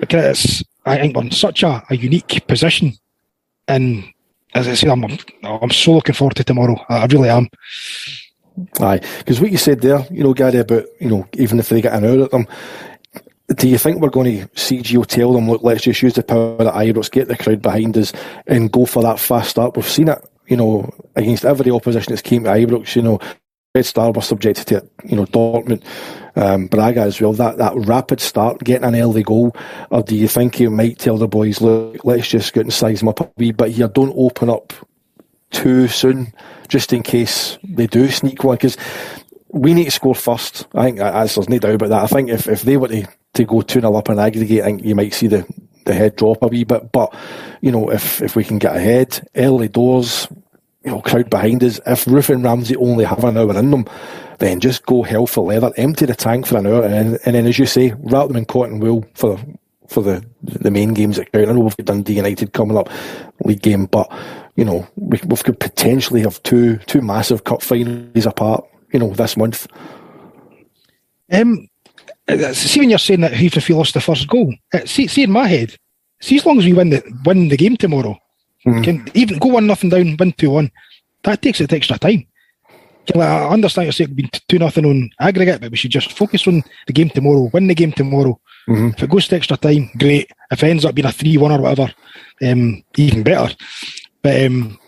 because 0.00 0.64
I 0.86 0.96
think 0.98 1.16
we're 1.16 1.24
in 1.24 1.30
such 1.32 1.62
a, 1.62 1.82
a 1.90 1.96
unique 1.96 2.46
position, 2.46 2.94
and 3.68 4.04
as 4.54 4.68
I 4.68 4.74
say, 4.74 4.88
I'm, 4.88 5.04
I'm 5.42 5.70
so 5.70 5.92
looking 5.92 6.14
forward 6.14 6.36
to 6.36 6.44
tomorrow. 6.44 6.76
I 6.88 7.06
really 7.06 7.28
am. 7.28 7.48
Aye, 8.80 9.00
because 9.18 9.40
what 9.40 9.50
you 9.50 9.58
said 9.58 9.80
there, 9.80 10.06
you 10.10 10.24
know, 10.24 10.32
Gary, 10.32 10.58
about 10.58 10.84
you 10.98 11.10
know, 11.10 11.28
even 11.34 11.58
if 11.58 11.68
they 11.68 11.82
get 11.82 11.92
an 11.92 12.04
hour 12.04 12.24
at 12.24 12.30
them, 12.30 12.46
do 13.54 13.68
you 13.68 13.78
think 13.78 14.00
we're 14.00 14.08
going 14.08 14.48
to 14.48 14.60
see 14.60 14.78
Gio 14.78 15.06
tell 15.06 15.32
them, 15.32 15.48
look, 15.48 15.62
let's 15.62 15.82
just 15.82 16.02
use 16.02 16.14
the 16.14 16.22
power 16.22 16.60
at 16.62 16.74
Ibrox, 16.74 17.10
get 17.10 17.28
the 17.28 17.36
crowd 17.36 17.62
behind 17.62 17.96
us, 17.96 18.12
and 18.46 18.72
go 18.72 18.86
for 18.86 19.02
that 19.02 19.20
fast 19.20 19.50
start? 19.50 19.76
We've 19.76 19.86
seen 19.86 20.08
it, 20.08 20.18
you 20.46 20.56
know, 20.56 20.90
against 21.14 21.44
every 21.44 21.70
opposition 21.70 22.12
that's 22.12 22.22
came 22.22 22.44
to 22.44 22.50
Ibrox. 22.50 22.96
You 22.96 23.02
know, 23.02 23.20
Red 23.74 23.86
Star 23.86 24.10
were 24.10 24.22
subjected 24.22 24.66
to, 24.68 24.88
you 25.04 25.16
know, 25.16 25.26
Dortmund 25.26 25.84
um, 26.36 26.66
Braga 26.66 27.00
as 27.00 27.20
well. 27.20 27.32
That 27.32 27.58
that 27.58 27.74
rapid 27.74 28.20
start, 28.20 28.62
getting 28.62 28.84
an 28.84 28.94
early 28.94 29.22
goal, 29.22 29.56
or 29.90 30.02
do 30.02 30.14
you 30.14 30.28
think 30.28 30.60
you 30.60 30.70
might 30.70 30.98
tell 30.98 31.16
the 31.16 31.28
boys, 31.28 31.60
look, 31.60 32.04
let's 32.04 32.28
just 32.28 32.52
go 32.52 32.60
and 32.60 32.72
size 32.72 33.00
them 33.00 33.08
up 33.08 33.20
a 33.20 33.30
wee 33.36 33.52
bit 33.52 33.70
here. 33.70 33.88
Don't 33.88 34.14
open 34.16 34.50
up 34.50 34.72
too 35.50 35.88
soon, 35.88 36.32
just 36.68 36.92
in 36.92 37.02
case 37.02 37.58
they 37.64 37.86
do 37.86 38.08
sneak 38.08 38.44
one. 38.44 38.56
Because 38.56 38.76
we 39.48 39.74
need 39.74 39.84
to 39.84 39.90
score 39.90 40.14
first. 40.14 40.66
I 40.74 40.84
think 40.84 40.98
there's 40.98 41.48
no 41.48 41.58
doubt 41.58 41.74
about 41.74 41.88
that. 41.90 42.04
I 42.04 42.06
think 42.06 42.30
if, 42.30 42.48
if 42.48 42.62
they 42.62 42.76
were 42.76 42.88
to, 42.88 43.06
to 43.34 43.44
go 43.44 43.62
2 43.62 43.80
0 43.80 43.94
up 43.94 44.08
and 44.08 44.20
aggregate, 44.20 44.62
I 44.62 44.66
think 44.66 44.84
you 44.84 44.94
might 44.94 45.14
see 45.14 45.28
the, 45.28 45.46
the 45.84 45.94
head 45.94 46.16
drop 46.16 46.42
a 46.42 46.48
wee 46.48 46.64
bit. 46.64 46.92
But, 46.92 47.14
you 47.60 47.72
know, 47.72 47.90
if, 47.90 48.20
if 48.22 48.36
we 48.36 48.44
can 48.44 48.58
get 48.58 48.76
ahead, 48.76 49.26
early 49.34 49.68
doors, 49.68 50.28
you 50.84 50.90
know, 50.90 51.00
crowd 51.00 51.30
behind 51.30 51.64
us, 51.64 51.80
if 51.86 52.04
Roofe 52.04 52.34
and 52.34 52.44
Ramsey 52.44 52.76
only 52.76 53.04
have 53.04 53.24
an 53.24 53.38
hour 53.38 53.56
in 53.56 53.70
them, 53.70 53.86
then 54.38 54.60
just 54.60 54.84
go 54.86 55.02
hell 55.02 55.26
for 55.26 55.44
leather, 55.44 55.72
empty 55.76 56.06
the 56.06 56.14
tank 56.14 56.46
for 56.46 56.58
an 56.58 56.66
hour, 56.66 56.84
and, 56.84 57.18
and 57.24 57.34
then, 57.34 57.46
as 57.46 57.58
you 57.58 57.66
say, 57.66 57.94
wrap 57.98 58.28
them 58.28 58.36
in 58.36 58.44
cotton 58.44 58.80
wool 58.80 59.04
for 59.14 59.38
for 59.88 60.02
the 60.02 60.24
the 60.42 60.70
main 60.70 60.94
games 60.94 61.16
that 61.16 61.32
count. 61.32 61.48
I 61.48 61.52
know 61.52 61.60
we've 61.60 61.76
got 61.76 61.86
Dundee 61.86 62.14
United 62.14 62.52
coming 62.52 62.76
up, 62.76 62.90
league 63.44 63.62
game, 63.62 63.86
but 63.86 64.10
you 64.56 64.64
know 64.64 64.86
we, 64.96 65.18
we 65.26 65.36
could 65.36 65.60
potentially 65.60 66.22
have 66.22 66.42
two 66.42 66.76
two 66.86 67.00
massive 67.00 67.44
cup 67.44 67.62
finals 67.62 68.26
apart. 68.26 68.64
You 68.92 68.98
know 68.98 69.10
this 69.10 69.36
month. 69.36 69.66
Um, 71.30 71.68
see 72.52 72.80
when 72.80 72.90
you're 72.90 72.98
saying 72.98 73.20
that 73.20 73.38
we 73.68 73.74
lost 73.74 73.94
the 73.94 74.00
first 74.00 74.28
goal, 74.28 74.54
uh, 74.72 74.84
see, 74.84 75.06
see 75.06 75.24
in 75.24 75.30
my 75.30 75.46
head, 75.46 75.76
see 76.20 76.36
as 76.36 76.46
long 76.46 76.58
as 76.58 76.64
we 76.64 76.72
win 76.72 76.90
the 76.90 77.02
win 77.24 77.48
the 77.48 77.56
game 77.56 77.76
tomorrow, 77.76 78.18
mm. 78.64 78.84
can 78.84 79.08
even 79.14 79.38
go 79.38 79.48
one 79.48 79.66
nothing 79.66 79.90
down, 79.90 80.16
win 80.18 80.32
two 80.32 80.50
one. 80.50 80.70
That 81.22 81.42
takes 81.42 81.60
it 81.60 81.72
extra 81.72 81.98
time. 81.98 82.26
I 83.14 83.48
understand 83.48 83.86
you're 83.86 83.92
saying 83.92 84.10
it 84.10 84.16
being 84.16 84.30
two 84.48 84.58
nothing 84.58 84.84
on 84.84 85.10
aggregate, 85.20 85.60
but 85.60 85.70
we 85.70 85.76
should 85.76 85.90
just 85.90 86.12
focus 86.12 86.46
on 86.46 86.62
the 86.86 86.92
game 86.92 87.10
tomorrow, 87.10 87.50
win 87.52 87.66
the 87.66 87.74
game 87.74 87.92
tomorrow. 87.92 88.40
Mm-hmm. 88.68 88.88
If 88.88 89.02
it 89.02 89.10
goes 89.10 89.28
to 89.28 89.36
extra 89.36 89.56
time, 89.56 89.90
great. 89.96 90.30
If 90.50 90.62
it 90.62 90.68
ends 90.68 90.84
up 90.84 90.94
being 90.94 91.06
a 91.06 91.12
three 91.12 91.38
one 91.38 91.52
or 91.52 91.60
whatever, 91.60 91.92
um, 92.42 92.82
even 92.96 93.22
better. 93.22 93.54
But 94.22 94.44
um, 94.44 94.78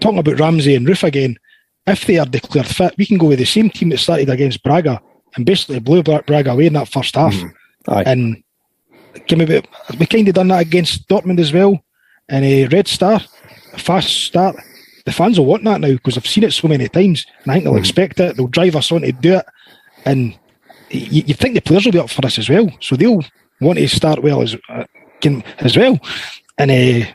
talking 0.00 0.18
about 0.18 0.38
Ramsey 0.38 0.74
and 0.74 0.86
Roofe 0.86 1.04
again, 1.04 1.38
if 1.86 2.04
they 2.04 2.18
are 2.18 2.26
declared 2.26 2.66
fit, 2.66 2.94
we 2.98 3.06
can 3.06 3.18
go 3.18 3.28
with 3.28 3.38
the 3.38 3.46
same 3.46 3.70
team 3.70 3.88
that 3.90 3.98
started 3.98 4.28
against 4.28 4.62
Braga 4.62 5.00
and 5.36 5.46
basically 5.46 5.80
blew 5.80 6.02
Braga 6.02 6.52
away 6.52 6.66
in 6.66 6.74
that 6.74 6.88
first 6.88 7.14
half. 7.14 7.34
Mm-hmm. 7.34 8.02
And 8.06 8.42
can 9.26 9.38
we, 9.38 9.62
we 9.98 10.06
kind 10.06 10.28
of 10.28 10.34
done 10.34 10.48
that 10.48 10.60
against 10.60 11.08
Dortmund 11.08 11.40
as 11.40 11.52
well. 11.52 11.82
And 12.28 12.44
a 12.44 12.66
Red 12.66 12.88
Star, 12.88 13.20
a 13.72 13.78
fast 13.78 14.08
start 14.08 14.56
the 15.08 15.14
fans 15.14 15.38
will 15.38 15.46
want 15.46 15.64
that 15.64 15.80
now 15.80 15.88
because 15.88 16.18
I've 16.18 16.26
seen 16.26 16.44
it 16.44 16.52
so 16.52 16.68
many 16.68 16.86
times, 16.86 17.24
and 17.42 17.50
I 17.50 17.54
think 17.54 17.64
they'll 17.64 17.72
mm. 17.72 17.78
expect 17.78 18.20
it. 18.20 18.36
They'll 18.36 18.46
drive 18.46 18.76
us 18.76 18.92
on 18.92 19.00
to 19.00 19.10
do 19.10 19.36
it, 19.36 19.46
and 20.04 20.38
you, 20.90 21.22
you 21.28 21.34
think 21.34 21.54
the 21.54 21.62
players 21.62 21.86
will 21.86 21.92
be 21.92 21.98
up 21.98 22.10
for 22.10 22.20
this 22.20 22.38
as 22.38 22.50
well, 22.50 22.70
so 22.80 22.94
they'll 22.94 23.24
want 23.58 23.78
to 23.78 23.88
start 23.88 24.22
well 24.22 24.42
as 24.42 24.54
uh, 24.68 24.84
can, 25.22 25.42
as 25.60 25.78
well. 25.78 25.98
And 26.58 26.70
uh, 26.70 27.06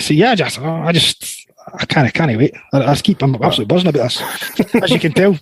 so 0.00 0.14
yeah, 0.14 0.34
just 0.34 0.58
I 0.58 0.90
just 0.92 1.46
I 1.74 1.84
can't 1.84 2.06
I 2.06 2.10
can't 2.10 2.38
wait. 2.38 2.54
I, 2.72 2.82
I 2.82 2.94
keep 2.96 3.22
I'm 3.22 3.34
absolutely 3.34 3.66
buzzing 3.66 3.90
about 3.90 4.04
this, 4.04 4.74
as 4.82 4.90
you 4.90 4.98
can 4.98 5.12
tell. 5.12 5.38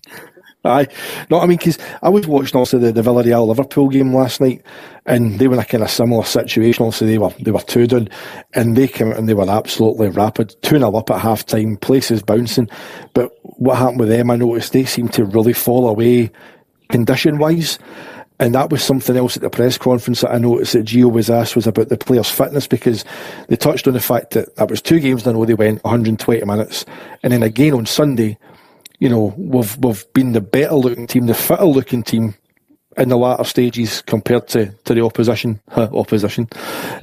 Aye, 0.62 0.88
no, 1.30 1.40
I 1.40 1.46
mean, 1.46 1.56
because 1.56 1.78
I 2.02 2.10
was 2.10 2.26
watching 2.26 2.58
also 2.58 2.78
the, 2.78 2.92
the 2.92 3.00
Villarreal 3.00 3.46
Liverpool 3.46 3.88
game 3.88 4.14
last 4.14 4.42
night, 4.42 4.62
and 5.06 5.38
they 5.38 5.48
were 5.48 5.54
in 5.54 5.60
a 5.60 5.64
kind 5.64 5.82
of 5.82 5.90
similar 5.90 6.22
situation. 6.22 6.84
Also, 6.84 7.06
they 7.06 7.16
were 7.16 7.30
they 7.40 7.50
were 7.50 7.60
two 7.60 7.86
down, 7.86 8.10
and 8.52 8.76
they 8.76 8.86
came 8.86 9.08
out 9.08 9.16
and 9.16 9.26
they 9.26 9.34
were 9.34 9.48
absolutely 9.48 10.08
rapid, 10.08 10.54
two 10.60 10.78
0 10.78 10.94
up 10.94 11.10
at 11.10 11.20
half 11.20 11.46
time, 11.46 11.78
places 11.78 12.22
bouncing. 12.22 12.68
But 13.14 13.32
what 13.42 13.78
happened 13.78 14.00
with 14.00 14.10
them, 14.10 14.30
I 14.30 14.36
noticed 14.36 14.74
they 14.74 14.84
seemed 14.84 15.14
to 15.14 15.24
really 15.24 15.54
fall 15.54 15.88
away 15.88 16.30
condition 16.90 17.38
wise. 17.38 17.78
And 18.38 18.54
that 18.54 18.70
was 18.70 18.82
something 18.82 19.16
else 19.16 19.36
at 19.36 19.42
the 19.42 19.50
press 19.50 19.76
conference 19.76 20.22
that 20.22 20.32
I 20.32 20.38
noticed 20.38 20.72
that 20.72 20.86
Gio 20.86 21.12
was 21.12 21.28
asked 21.28 21.56
was 21.56 21.66
about 21.66 21.90
the 21.90 21.98
players' 21.98 22.30
fitness 22.30 22.66
because 22.66 23.04
they 23.48 23.56
touched 23.56 23.86
on 23.86 23.92
the 23.92 24.00
fact 24.00 24.30
that 24.30 24.56
that 24.56 24.70
was 24.70 24.80
two 24.80 24.98
games 24.98 25.26
in 25.26 25.34
a 25.34 25.38
row 25.38 25.44
they 25.44 25.52
went 25.52 25.84
120 25.84 26.42
minutes. 26.46 26.86
And 27.22 27.34
then 27.34 27.42
again 27.42 27.74
on 27.74 27.84
Sunday, 27.84 28.38
you 29.00 29.08
know, 29.08 29.34
we've, 29.36 29.76
we've 29.78 30.04
been 30.12 30.32
the 30.32 30.40
better 30.40 30.74
looking 30.74 31.06
team, 31.06 31.26
the 31.26 31.34
fitter 31.34 31.64
looking 31.64 32.02
team 32.02 32.34
in 32.96 33.08
the 33.08 33.16
latter 33.16 33.44
stages 33.44 34.02
compared 34.02 34.46
to, 34.48 34.66
to 34.84 34.94
the 34.94 35.02
opposition. 35.02 35.60
opposition. 35.74 36.48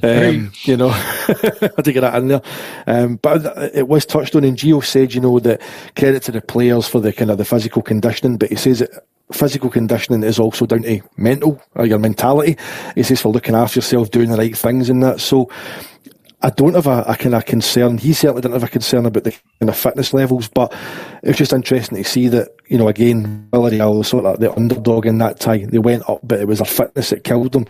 Um, 0.02 0.52
you 0.62 0.76
know, 0.76 0.88
I 0.92 1.70
had 1.76 1.84
to 1.84 1.92
get 1.92 2.02
that 2.02 2.14
in 2.16 2.28
there. 2.28 2.42
Um, 2.86 3.16
but 3.16 3.74
it 3.74 3.88
was 3.88 4.06
touched 4.06 4.36
on, 4.36 4.44
and 4.44 4.56
Gio 4.56 4.84
said, 4.84 5.12
you 5.12 5.20
know, 5.20 5.40
that 5.40 5.60
credit 5.96 6.22
to 6.24 6.32
the 6.32 6.40
players 6.40 6.86
for 6.86 7.00
the 7.00 7.12
kind 7.12 7.30
of 7.30 7.38
the 7.38 7.44
physical 7.44 7.82
conditioning, 7.82 8.38
but 8.38 8.50
he 8.50 8.56
says 8.56 8.78
that 8.78 8.90
physical 9.32 9.70
conditioning 9.70 10.22
is 10.22 10.38
also 10.38 10.66
down 10.66 10.82
to 10.82 11.00
mental, 11.16 11.60
or 11.74 11.84
your 11.84 11.98
mentality. 11.98 12.56
He 12.94 13.02
says 13.02 13.20
for 13.20 13.32
looking 13.32 13.54
after 13.54 13.78
yourself, 13.78 14.10
doing 14.10 14.30
the 14.30 14.36
right 14.36 14.56
things 14.56 14.88
and 14.88 15.02
that. 15.02 15.20
So, 15.20 15.50
I 16.40 16.50
don't 16.50 16.74
have 16.74 16.86
a, 16.86 17.02
a 17.08 17.16
kind 17.16 17.34
of 17.34 17.44
concern. 17.46 17.98
He 17.98 18.12
certainly 18.12 18.42
didn't 18.42 18.54
have 18.54 18.62
a 18.62 18.68
concern 18.68 19.06
about 19.06 19.24
the 19.24 19.32
kind 19.32 19.68
of 19.68 19.76
fitness 19.76 20.14
levels, 20.14 20.46
but 20.46 20.72
it 21.22 21.28
was 21.28 21.36
just 21.36 21.52
interesting 21.52 21.98
to 21.98 22.08
see 22.08 22.28
that, 22.28 22.50
you 22.68 22.78
know, 22.78 22.86
again, 22.86 23.48
Villarreal 23.50 23.98
was 23.98 24.08
sort 24.08 24.24
of 24.24 24.38
the 24.38 24.54
underdog 24.54 25.06
in 25.06 25.18
that 25.18 25.40
tie. 25.40 25.64
They 25.64 25.78
went 25.78 26.08
up, 26.08 26.20
but 26.22 26.38
it 26.38 26.46
was 26.46 26.60
their 26.60 26.66
fitness 26.66 27.10
that 27.10 27.24
killed 27.24 27.52
them. 27.52 27.66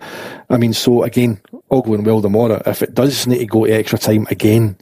I 0.51 0.59
mean, 0.59 0.75
so 0.75 1.03
again, 1.03 1.41
all 1.71 1.81
going 1.81 2.05
well 2.05 2.21
tomorrow. 2.21 2.61
If 2.67 2.83
it 2.83 2.93
does 2.93 3.27
need 3.27 3.39
to 3.39 3.47
go 3.47 3.65
to 3.65 3.73
extra 3.73 3.99
time 3.99 4.27
again, 4.31 4.77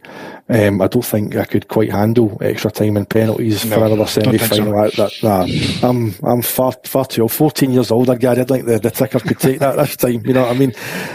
um, 0.48 0.80
I 0.80 0.86
don't 0.86 1.04
think 1.04 1.34
I 1.34 1.44
could 1.44 1.66
quite 1.66 1.90
handle 1.90 2.38
extra 2.40 2.70
time 2.70 2.96
and 2.96 3.08
penalties 3.08 3.64
no, 3.64 3.76
for 3.76 3.86
another 3.86 4.06
semi 4.06 4.38
final. 4.38 4.90
So. 4.90 5.08
That, 5.08 5.22
nah, 5.22 5.88
I'm 5.88 6.14
I'm 6.22 6.40
far 6.40 6.72
far 6.84 7.04
too 7.04 7.22
old. 7.22 7.32
Fourteen 7.32 7.72
years 7.72 7.90
older, 7.90 8.14
Gary. 8.14 8.40
I'd 8.40 8.50
like 8.50 8.64
the, 8.64 8.78
the 8.78 8.92
ticker 8.92 9.18
could 9.18 9.40
take 9.40 9.58
that 9.58 9.76
this 9.76 9.96
time. 9.96 10.24
You 10.24 10.34
know 10.34 10.42
what 10.42 10.54
I 10.54 10.58
mean? 10.58 10.72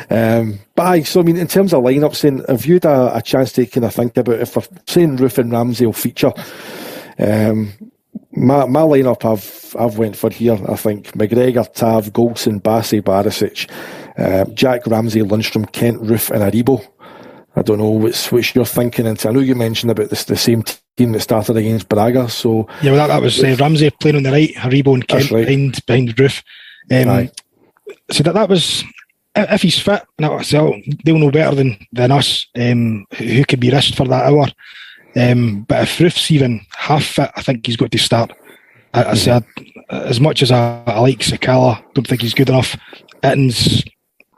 Um, 0.09 0.59
but 0.75 0.83
aye, 0.83 1.03
so 1.03 1.21
I 1.21 1.23
mean, 1.23 1.37
in 1.37 1.47
terms 1.47 1.73
of 1.73 1.81
lineups, 1.81 2.21
then 2.21 2.43
have 2.49 2.65
you 2.65 2.73
had 2.75 2.85
a, 2.85 3.17
a 3.17 3.21
chance 3.21 3.53
to 3.53 3.65
kind 3.65 3.85
of 3.85 3.93
think 3.93 4.17
about 4.17 4.39
if 4.39 4.55
we're 4.55 4.63
saying 4.85 5.17
Roofe 5.17 5.37
and 5.37 5.51
Ramsey 5.51 5.85
will 5.85 5.93
feature? 5.93 6.33
Um, 7.17 7.71
my 8.33 8.65
my 8.65 8.81
lineup 8.81 9.23
I've 9.23 9.75
I've 9.79 9.97
went 9.97 10.17
for 10.17 10.29
here. 10.29 10.59
I 10.67 10.75
think 10.75 11.13
McGregor, 11.13 11.71
Tav, 11.73 12.11
Goldson, 12.11 12.61
Bassey, 12.61 13.01
Barisic, 13.01 13.69
uh, 14.17 14.43
Jack 14.53 14.87
Ramsey, 14.87 15.21
Lundstram, 15.21 15.71
Kent, 15.71 16.01
Roofe, 16.01 16.31
and 16.31 16.41
Aribo. 16.41 16.85
I 17.55 17.61
don't 17.61 17.79
know 17.79 17.89
what's 17.89 18.31
what's 18.31 18.55
your 18.55 18.65
thinking. 18.65 19.07
And 19.07 19.23
I 19.25 19.31
know 19.31 19.39
you 19.39 19.55
mentioned 19.55 19.91
about 19.91 20.09
this 20.09 20.23
the 20.23 20.37
same 20.37 20.63
team 20.95 21.11
that 21.11 21.19
started 21.19 21.57
against 21.57 21.89
Braga. 21.89 22.29
So 22.29 22.67
yeah, 22.81 22.91
well, 22.91 23.07
that, 23.07 23.07
that 23.07 23.21
was 23.21 23.43
uh, 23.43 23.55
Ramsey 23.59 23.89
playing 23.89 24.17
on 24.17 24.23
the 24.23 24.31
right, 24.31 24.53
Aribo 24.55 24.93
and 24.93 25.07
Kent 25.07 25.31
right. 25.31 25.45
behind 25.45 25.85
behind 25.85 26.09
the 26.09 26.13
Roofe. 26.13 26.43
Um, 26.91 27.29
so 28.09 28.23
that 28.23 28.33
that 28.33 28.49
was 28.49 28.83
if 29.35 29.61
he's 29.61 29.79
fit. 29.79 30.03
Now, 30.19 30.41
so 30.41 30.75
they'll 31.03 31.17
know 31.17 31.31
better 31.31 31.55
than 31.55 31.77
than 31.91 32.11
us 32.11 32.47
um, 32.57 33.05
who 33.15 33.45
could 33.45 33.59
be 33.59 33.71
risked 33.71 33.95
for 33.95 34.07
that 34.07 34.25
hour. 34.25 34.47
Um, 35.15 35.63
but 35.63 35.83
if 35.83 35.97
Roofe's 35.97 36.31
even 36.31 36.61
half 36.75 37.03
fit, 37.03 37.31
I 37.35 37.41
think 37.41 37.65
he's 37.65 37.77
got 37.77 37.91
to 37.91 37.97
start. 37.97 38.31
I, 38.93 39.05
I 39.05 39.13
said, 39.13 39.45
as 39.89 40.19
much 40.19 40.41
as 40.41 40.51
I, 40.51 40.83
I 40.85 40.99
like 40.99 41.19
Sakala, 41.19 41.83
don't 41.93 42.07
think 42.07 42.21
he's 42.21 42.33
good 42.33 42.49
enough. 42.49 42.77
Itten's 43.23 43.83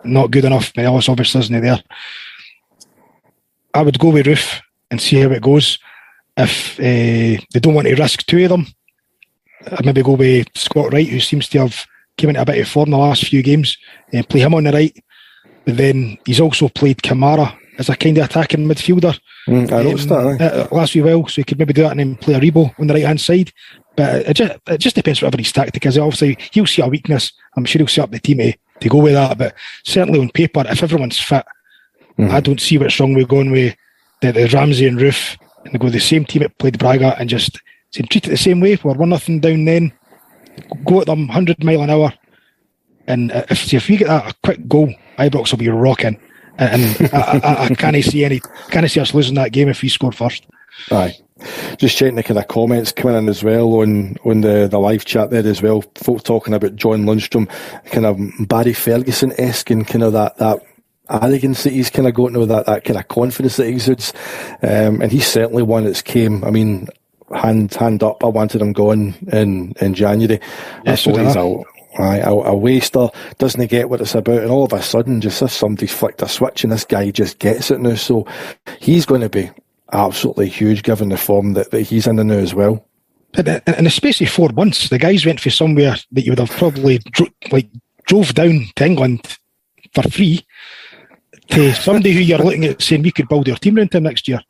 not 0.03 0.31
good 0.31 0.45
enough. 0.45 0.71
Ellis 0.77 1.09
obviously 1.09 1.41
isn't 1.41 1.61
there. 1.61 1.81
I 3.73 3.81
would 3.81 3.99
go 3.99 4.09
with 4.09 4.25
Roofe 4.25 4.61
and 4.91 5.01
see 5.01 5.19
how 5.19 5.31
it 5.31 5.41
goes. 5.41 5.79
If 6.35 6.79
uh, 6.79 7.41
they 7.53 7.59
don't 7.59 7.73
want 7.73 7.87
to 7.87 7.95
risk 7.95 8.25
two 8.25 8.43
of 8.43 8.49
them, 8.49 8.67
I'd 9.71 9.85
maybe 9.85 10.03
go 10.03 10.13
with 10.13 10.47
Scott 10.55 10.91
Wright, 10.91 11.07
who 11.07 11.19
seems 11.19 11.47
to 11.49 11.59
have 11.59 11.85
came 12.17 12.29
into 12.29 12.41
a 12.41 12.45
bit 12.45 12.59
of 12.59 12.67
form 12.67 12.91
the 12.91 12.97
last 12.97 13.25
few 13.25 13.41
games, 13.41 13.77
and 14.11 14.27
play 14.27 14.41
him 14.41 14.53
on 14.53 14.63
the 14.63 14.71
right. 14.71 15.03
But 15.65 15.77
then 15.77 16.17
he's 16.25 16.39
also 16.39 16.69
played 16.69 16.97
Kamara 16.97 17.57
as 17.79 17.89
a 17.89 17.95
kind 17.95 18.17
of 18.17 18.25
attacking 18.25 18.67
midfielder. 18.67 19.17
Mm, 19.47 19.71
I 19.71 19.83
noticed 19.83 20.11
um, 20.11 20.37
that. 20.37 20.71
Uh, 20.71 20.75
last 20.75 20.93
few 20.93 21.03
well, 21.03 21.27
so 21.27 21.35
he 21.35 21.43
could 21.43 21.59
maybe 21.59 21.73
do 21.73 21.83
that 21.83 21.91
and 21.91 21.99
then 21.99 22.15
play 22.15 22.35
Aribo 22.35 22.77
on 22.79 22.87
the 22.87 22.93
right 22.93 23.05
hand 23.05 23.21
side. 23.21 23.51
But 23.95 24.27
it 24.27 24.33
just, 24.33 24.59
it 24.67 24.77
just 24.79 24.95
depends 24.95 25.21
whatever 25.21 25.41
his 25.41 25.51
tactic 25.51 25.85
is. 25.85 25.97
Obviously, 25.97 26.37
he'll 26.51 26.65
see 26.65 26.81
a 26.81 26.87
weakness. 26.87 27.31
I'm 27.55 27.65
sure 27.65 27.79
he'll 27.79 27.87
set 27.87 28.05
up 28.05 28.11
the 28.11 28.19
team 28.19 28.37
to, 28.39 28.53
to 28.79 28.89
go 28.89 28.99
with 28.99 29.13
that. 29.13 29.37
But 29.37 29.55
certainly 29.83 30.19
on 30.19 30.29
paper, 30.29 30.63
if 30.67 30.83
everyone's 30.83 31.19
fit, 31.19 31.45
mm 32.17 32.29
I 32.29 32.39
don't 32.39 32.61
see 32.61 32.77
what's 32.77 32.99
wrong 32.99 33.13
with 33.13 33.27
going 33.27 33.51
with 33.51 33.75
the, 34.21 34.31
the 34.31 34.47
Ramsey 34.47 34.87
and 34.87 34.99
Roofe 34.99 35.37
and 35.65 35.73
they 35.73 35.79
go 35.79 35.89
the 35.89 35.99
same 35.99 36.25
team 36.25 36.41
that 36.41 36.57
played 36.57 36.79
Braga 36.79 37.15
and 37.19 37.29
just 37.29 37.59
treat 37.91 38.15
it 38.15 38.29
the 38.29 38.37
same 38.37 38.59
way. 38.59 38.77
We're 38.83 38.93
one 38.93 39.09
nothing 39.09 39.39
down 39.39 39.65
then. 39.65 39.93
Go 40.85 41.01
at 41.01 41.07
them 41.07 41.27
100 41.27 41.63
mile 41.63 41.81
an 41.81 41.89
hour. 41.89 42.13
And 43.07 43.31
if, 43.49 43.73
if 43.73 43.89
we 43.89 43.97
get 43.97 44.07
that 44.07 44.31
a 44.31 44.35
quick 44.43 44.67
goal, 44.67 44.93
Ibrox 45.17 45.51
will 45.51 45.59
be 45.59 45.69
rocking. 45.69 46.19
And, 46.57 46.97
and 46.99 47.13
I, 47.13 47.39
I, 47.43 47.65
I 47.65 47.75
can't 47.75 48.03
see 48.03 48.23
any, 48.23 48.39
can't 48.69 48.89
see 48.89 48.99
us 48.99 49.13
losing 49.13 49.35
that 49.35 49.51
game 49.51 49.69
if 49.69 49.81
we 49.81 49.89
score 49.89 50.11
first. 50.11 50.45
Aye. 50.91 51.15
Just 51.77 51.97
checking 51.97 52.15
the 52.15 52.23
kind 52.23 52.39
of 52.39 52.47
comments 52.47 52.91
coming 52.91 53.17
in 53.17 53.27
as 53.27 53.43
well 53.43 53.73
on 53.81 54.15
on 54.23 54.41
the, 54.41 54.67
the 54.69 54.79
live 54.79 55.03
chat 55.03 55.29
there 55.29 55.45
as 55.45 55.61
well. 55.61 55.83
Folk 55.95 56.23
talking 56.23 56.53
about 56.53 56.75
John 56.75 57.03
Lundstram, 57.03 57.49
kind 57.91 58.05
of 58.05 58.47
Barry 58.47 58.71
Ferguson 58.71 59.33
esque 59.37 59.69
and 59.71 59.85
kind 59.85 60.03
of 60.03 60.13
that 60.13 60.37
that 60.37 60.63
arrogance 61.09 61.63
that 61.63 61.73
he's 61.73 61.89
kind 61.89 62.07
of 62.07 62.13
got 62.13 62.31
now, 62.31 62.45
that, 62.45 62.65
that 62.65 62.83
kind 62.83 62.99
of 62.99 63.07
confidence 63.07 63.57
that 63.57 63.65
he 63.65 63.73
exudes. 63.73 64.13
Um, 64.61 65.01
and 65.01 65.11
he's 65.11 65.27
certainly 65.27 65.63
one 65.63 65.83
that's 65.83 66.01
came, 66.01 66.43
I 66.43 66.51
mean, 66.51 66.87
hand 67.33 67.73
hand 67.73 68.03
up, 68.03 68.23
I 68.23 68.27
wanted 68.27 68.61
him 68.61 68.73
gone 68.73 69.15
in, 69.31 69.73
in 69.81 69.93
January. 69.93 70.39
Yes, 70.85 71.07
I 71.07 71.11
thought 71.11 71.25
he's 71.25 71.35
a, 71.35 72.29
a, 72.29 72.51
a 72.51 72.55
waster, 72.55 73.09
doesn't 73.37 73.69
get 73.69 73.89
what 73.89 74.01
it's 74.01 74.15
about, 74.15 74.41
and 74.41 74.51
all 74.51 74.65
of 74.65 74.73
a 74.73 74.81
sudden, 74.81 75.21
just 75.21 75.41
if 75.41 75.51
somebody's 75.51 75.93
flicked 75.93 76.21
a 76.21 76.27
switch 76.27 76.63
and 76.63 76.71
this 76.71 76.85
guy 76.85 77.11
just 77.11 77.39
gets 77.39 77.71
it 77.71 77.79
now, 77.79 77.95
so 77.95 78.27
he's 78.79 79.05
going 79.05 79.21
to 79.21 79.29
be 79.29 79.49
absolutely 79.91 80.49
huge 80.49 80.83
given 80.83 81.09
the 81.09 81.17
form 81.17 81.53
that, 81.53 81.71
that 81.71 81.81
he's 81.81 82.07
in 82.07 82.15
now 82.15 82.33
as 82.33 82.53
well. 82.53 82.85
In 83.35 83.83
the 83.83 83.89
space 83.89 84.21
of 84.21 84.29
four 84.29 84.49
months, 84.49 84.89
the 84.89 84.99
guys 84.99 85.25
went 85.25 85.39
for 85.39 85.49
somewhere 85.49 85.95
that 86.11 86.23
you 86.23 86.31
would 86.31 86.39
have 86.39 86.51
probably 86.51 86.99
dro- 86.99 87.27
like 87.51 87.67
drove 88.05 88.33
down 88.35 88.65
to 88.75 88.85
England 88.85 89.37
for 89.93 90.03
free 90.03 90.45
to 91.49 91.73
somebody 91.73 92.13
who 92.13 92.19
you're 92.19 92.39
looking 92.39 92.65
at 92.65 92.81
saying 92.81 93.03
we 93.03 93.11
could 93.11 93.27
build 93.27 93.49
our 93.49 93.57
team 93.57 93.77
around 93.77 93.93
him 93.93 94.03
next 94.03 94.27
year. 94.27 94.41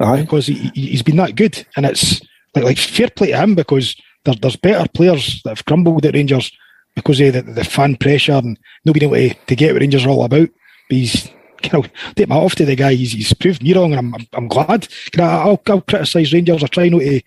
Aye. 0.00 0.22
Because 0.22 0.46
he, 0.46 0.70
he's 0.74 1.02
been 1.02 1.16
that 1.16 1.36
good. 1.36 1.64
And 1.76 1.86
it's 1.86 2.20
like, 2.54 2.64
like 2.64 2.78
fair 2.78 3.08
play 3.08 3.28
to 3.28 3.38
him 3.38 3.54
because 3.54 3.96
there, 4.24 4.34
there's 4.34 4.56
better 4.56 4.88
players 4.88 5.42
that 5.42 5.50
have 5.50 5.64
crumbled 5.64 6.04
at 6.04 6.14
Rangers 6.14 6.52
because 6.94 7.20
of 7.20 7.32
the, 7.32 7.42
the 7.42 7.64
fan 7.64 7.96
pressure 7.96 8.32
and 8.32 8.58
not 8.84 8.94
being 8.94 9.12
able 9.12 9.34
to, 9.34 9.34
to 9.46 9.56
get 9.56 9.72
what 9.72 9.80
Rangers 9.80 10.04
are 10.04 10.10
all 10.10 10.24
about. 10.24 10.48
But 10.88 10.96
he's, 10.96 11.30
you 11.62 11.70
know, 11.72 11.84
take 12.14 12.28
my 12.28 12.36
off 12.36 12.54
to 12.56 12.64
the 12.64 12.76
guy. 12.76 12.94
He's, 12.94 13.12
he's 13.12 13.32
proved 13.32 13.62
me 13.62 13.74
wrong, 13.74 13.92
and 13.92 13.98
I'm, 13.98 14.14
I'm, 14.14 14.26
I'm 14.34 14.48
glad. 14.48 14.88
I, 15.18 15.46
will 15.46 15.62
I'll 15.68 15.80
criticise 15.80 16.32
Rangers. 16.32 16.62
I 16.62 16.66
try 16.66 16.88
not 16.88 17.00
to 17.00 17.22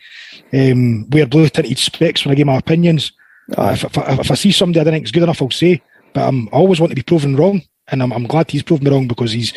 um, 0.53 1.09
wear 1.09 1.25
blue 1.25 1.49
tinted 1.49 1.79
specs 1.79 2.25
when 2.25 2.33
I 2.33 2.35
give 2.35 2.47
my 2.47 2.57
opinions. 2.57 3.13
If, 3.49 3.83
if, 3.85 3.97
if, 3.97 4.31
I 4.31 4.35
see 4.35 4.51
somebody 4.51 4.81
I 4.81 4.83
don't 4.83 4.93
think 4.93 5.05
is 5.05 5.11
good 5.11 5.23
enough, 5.23 5.41
I'll 5.41 5.51
say. 5.51 5.81
But 6.13 6.27
I'm, 6.27 6.47
I 6.49 6.57
always 6.57 6.79
want 6.79 6.91
to 6.91 6.95
be 6.95 7.03
proven 7.03 7.35
wrong 7.35 7.61
and 7.89 8.01
I'm, 8.01 8.11
I'm 8.11 8.25
glad 8.25 8.49
he's 8.49 8.63
proved 8.63 8.83
me 8.83 8.91
wrong 8.91 9.07
because 9.07 9.31
he's 9.31 9.53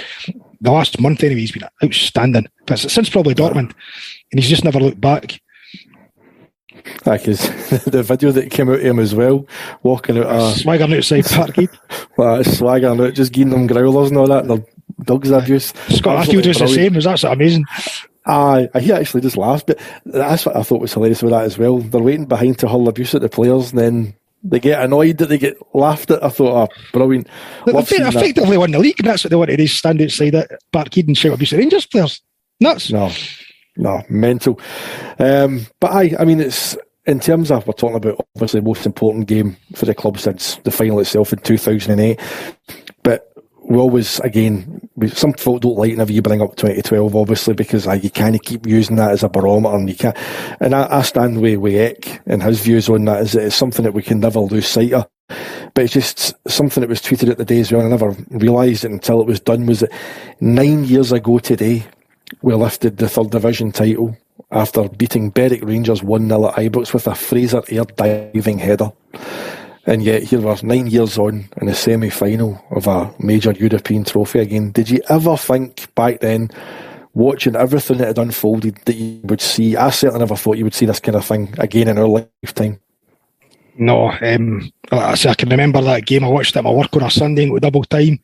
the 0.60 0.70
last 0.70 1.00
month 1.00 1.22
anyway 1.22 1.40
he's 1.40 1.52
been 1.52 1.68
outstanding. 1.82 2.46
But 2.66 2.78
since 2.78 3.08
probably 3.08 3.34
Dortmund, 3.34 3.72
and 4.32 4.40
he's 4.40 4.48
just 4.48 4.64
never 4.64 4.80
looked 4.80 5.00
back. 5.00 5.40
Because 7.04 7.48
the 7.84 8.02
video 8.02 8.30
that 8.32 8.50
came 8.50 8.68
out 8.68 8.76
of 8.76 8.82
him 8.82 8.98
as 8.98 9.14
well, 9.14 9.46
walking 9.82 10.18
out, 10.18 10.26
uh, 10.26 10.52
swaggering 10.54 10.94
outside 10.94 11.24
Parkhead. 11.24 11.76
well, 12.16 12.42
swaggering 12.44 13.00
out, 13.00 13.14
just 13.14 13.32
giving 13.32 13.50
them 13.52 13.66
growlers 13.66 14.08
and 14.08 14.18
all 14.18 14.26
that, 14.26 14.44
and 14.44 14.50
their 14.50 14.66
dogs 15.04 15.30
abuse. 15.30 15.72
Scott 15.88 16.26
Arfield 16.26 16.42
does 16.42 16.58
the 16.58 16.68
same. 16.68 16.96
Is 16.96 17.04
that 17.04 17.18
so 17.18 17.32
amazing? 17.32 17.64
Aye, 18.26 18.68
he 18.80 18.92
actually 18.92 19.22
just 19.22 19.38
laughed, 19.38 19.66
but 19.66 19.78
that's 20.04 20.44
what 20.44 20.56
I 20.56 20.62
thought 20.62 20.82
was 20.82 20.92
hilarious 20.92 21.22
with 21.22 21.32
that 21.32 21.44
as 21.44 21.56
well. 21.56 21.78
They're 21.78 22.02
waiting 22.02 22.26
behind 22.26 22.58
to 22.58 22.68
hurl 22.68 22.88
abuse 22.88 23.14
at 23.14 23.22
the 23.22 23.28
players, 23.28 23.70
and 23.70 23.78
then 23.78 24.14
they 24.42 24.60
get 24.60 24.82
annoyed 24.82 25.18
that 25.18 25.28
they 25.28 25.38
get 25.38 25.56
laughed 25.74 26.10
at. 26.10 26.22
I 26.22 26.28
thought, 26.28 26.70
oh, 26.70 26.82
brilliant. 26.92 27.28
They 27.66 27.72
effectively 27.72 28.50
that. 28.52 28.58
won 28.58 28.70
the 28.70 28.78
league, 28.78 28.98
and 28.98 29.08
that's 29.08 29.24
what 29.24 29.30
they 29.30 29.36
wanted 29.36 29.52
to 29.52 29.56
do, 29.58 29.66
stand 29.66 30.00
outside 30.00 30.34
at 30.34 30.50
Parkhead 30.72 31.06
and 31.06 31.18
shout 31.18 31.32
abuse 31.32 31.52
at 31.52 31.58
Rangers 31.58 31.86
players. 31.86 32.22
Nuts. 32.60 32.90
No, 32.90 33.10
no, 33.76 34.02
mental. 34.08 34.60
Um, 35.18 35.66
but 35.80 35.92
I, 35.92 36.14
I 36.18 36.24
mean, 36.24 36.40
it's 36.40 36.76
in 37.06 37.20
terms 37.20 37.50
of 37.50 37.66
we're 37.66 37.72
talking 37.72 37.96
about 37.96 38.26
obviously 38.36 38.60
the 38.60 38.66
most 38.66 38.84
important 38.84 39.26
game 39.26 39.56
for 39.74 39.86
the 39.86 39.94
club 39.94 40.18
since 40.18 40.56
the 40.56 40.70
final 40.70 41.00
itself 41.00 41.32
in 41.32 41.38
2008. 41.38 42.20
We 43.68 43.76
always, 43.76 44.18
again, 44.20 44.88
we, 44.96 45.08
some 45.08 45.34
folk 45.34 45.60
don't 45.60 45.76
like 45.76 45.90
whenever 45.90 46.12
you 46.12 46.22
bring 46.22 46.40
up 46.40 46.56
2012, 46.56 47.14
obviously, 47.14 47.54
because 47.54 47.86
uh, 47.86 47.92
you 47.92 48.10
kind 48.10 48.34
of 48.34 48.42
keep 48.42 48.66
using 48.66 48.96
that 48.96 49.12
as 49.12 49.22
a 49.22 49.28
barometer, 49.28 49.76
and 49.76 49.88
you 49.88 49.94
can't. 49.94 50.16
And 50.60 50.74
I, 50.74 50.98
I 50.98 51.02
stand 51.02 51.40
with, 51.40 51.58
with 51.58 51.74
Eck 51.74 52.22
and 52.26 52.42
his 52.42 52.60
views 52.60 52.88
on 52.88 53.04
that 53.04 53.22
is 53.22 53.32
that 53.32 53.44
it's 53.44 53.56
something 53.56 53.84
that 53.84 53.92
we 53.92 54.02
can 54.02 54.20
never 54.20 54.40
lose 54.40 54.66
sight 54.66 54.92
of. 54.92 55.06
But 55.74 55.84
it's 55.84 55.92
just 55.92 56.34
something 56.48 56.80
that 56.80 56.88
was 56.88 57.02
tweeted 57.02 57.30
at 57.30 57.38
the 57.38 57.44
day 57.44 57.60
as 57.60 57.70
well. 57.70 57.84
I 57.84 57.88
never 57.88 58.16
realised 58.30 58.84
it 58.84 58.90
until 58.90 59.20
it 59.20 59.26
was 59.26 59.40
done. 59.40 59.66
Was 59.66 59.80
that 59.80 59.92
nine 60.40 60.84
years 60.84 61.12
ago 61.12 61.38
today, 61.38 61.86
we 62.42 62.54
lifted 62.54 62.96
the 62.96 63.08
third 63.08 63.30
division 63.30 63.72
title 63.72 64.16
after 64.50 64.88
beating 64.88 65.30
Berwick 65.30 65.62
Rangers 65.62 66.02
1 66.02 66.28
0 66.28 66.48
at 66.48 66.54
Ibrox 66.54 66.94
with 66.94 67.06
a 67.06 67.14
Fraser 67.14 67.62
Aird 67.68 67.94
diving 67.96 68.58
header. 68.58 68.90
And 69.88 70.02
yet 70.02 70.24
here 70.24 70.42
we're 70.42 70.54
nine 70.62 70.88
years 70.88 71.16
on 71.16 71.48
in 71.58 71.66
the 71.66 71.74
semi 71.74 72.10
final 72.10 72.62
of 72.70 72.86
a 72.86 73.10
major 73.18 73.52
European 73.52 74.04
trophy 74.04 74.40
again. 74.40 74.70
Did 74.70 74.90
you 74.90 75.00
ever 75.08 75.34
think 75.38 75.94
back 75.94 76.20
then, 76.20 76.50
watching 77.14 77.56
everything 77.56 77.96
that 77.96 78.08
had 78.08 78.18
unfolded, 78.18 78.76
that 78.84 78.96
you 78.96 79.18
would 79.24 79.40
see? 79.40 79.76
I 79.78 79.88
certainly 79.88 80.18
never 80.18 80.36
thought 80.36 80.58
you 80.58 80.64
would 80.64 80.74
see 80.74 80.84
this 80.84 81.00
kind 81.00 81.16
of 81.16 81.24
thing 81.24 81.54
again 81.56 81.88
in 81.88 81.96
our 81.96 82.06
lifetime. 82.06 82.80
No, 83.78 84.12
um, 84.20 84.70
I, 84.92 85.12
I 85.12 85.34
can 85.34 85.48
remember 85.48 85.80
that 85.80 86.04
game. 86.04 86.22
I 86.22 86.28
watched 86.28 86.54
it 86.54 86.58
at 86.58 86.64
my 86.64 86.70
work 86.70 86.94
on 86.94 87.04
a 87.04 87.10
Sunday 87.10 87.44
and 87.44 87.58
double 87.58 87.84
time. 87.84 88.20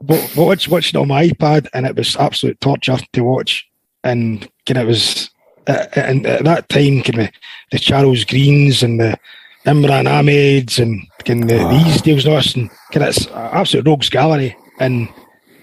But 0.00 0.34
watched 0.36 0.66
watched 0.66 0.96
it 0.96 0.98
on 0.98 1.06
my 1.06 1.28
iPad, 1.28 1.68
and 1.74 1.86
it 1.86 1.94
was 1.94 2.16
absolute 2.16 2.60
torture 2.60 2.98
to 3.12 3.20
watch. 3.22 3.70
And 4.02 4.50
kind 4.66 4.78
of 4.78 4.88
was, 4.88 5.30
uh, 5.68 5.86
and 5.94 6.26
at 6.26 6.42
that 6.42 6.68
time, 6.70 7.02
kind 7.02 7.28
of 7.28 7.30
the 7.70 7.78
Charles 7.78 8.24
Greens 8.24 8.82
and 8.82 8.98
the 8.98 9.16
Imran 9.64 10.08
Ahmeds 10.08 10.80
and 10.80 11.06
of 11.42 11.46
the, 11.46 11.62
ah. 11.62 11.84
these 11.84 12.02
deals 12.02 12.24
and 12.24 12.34
us, 12.34 12.54
and 12.54 12.70
of 13.02 13.08
it's 13.08 13.26
absolute 13.28 13.86
rogues 13.86 14.10
gallery. 14.10 14.56
And 14.80 15.08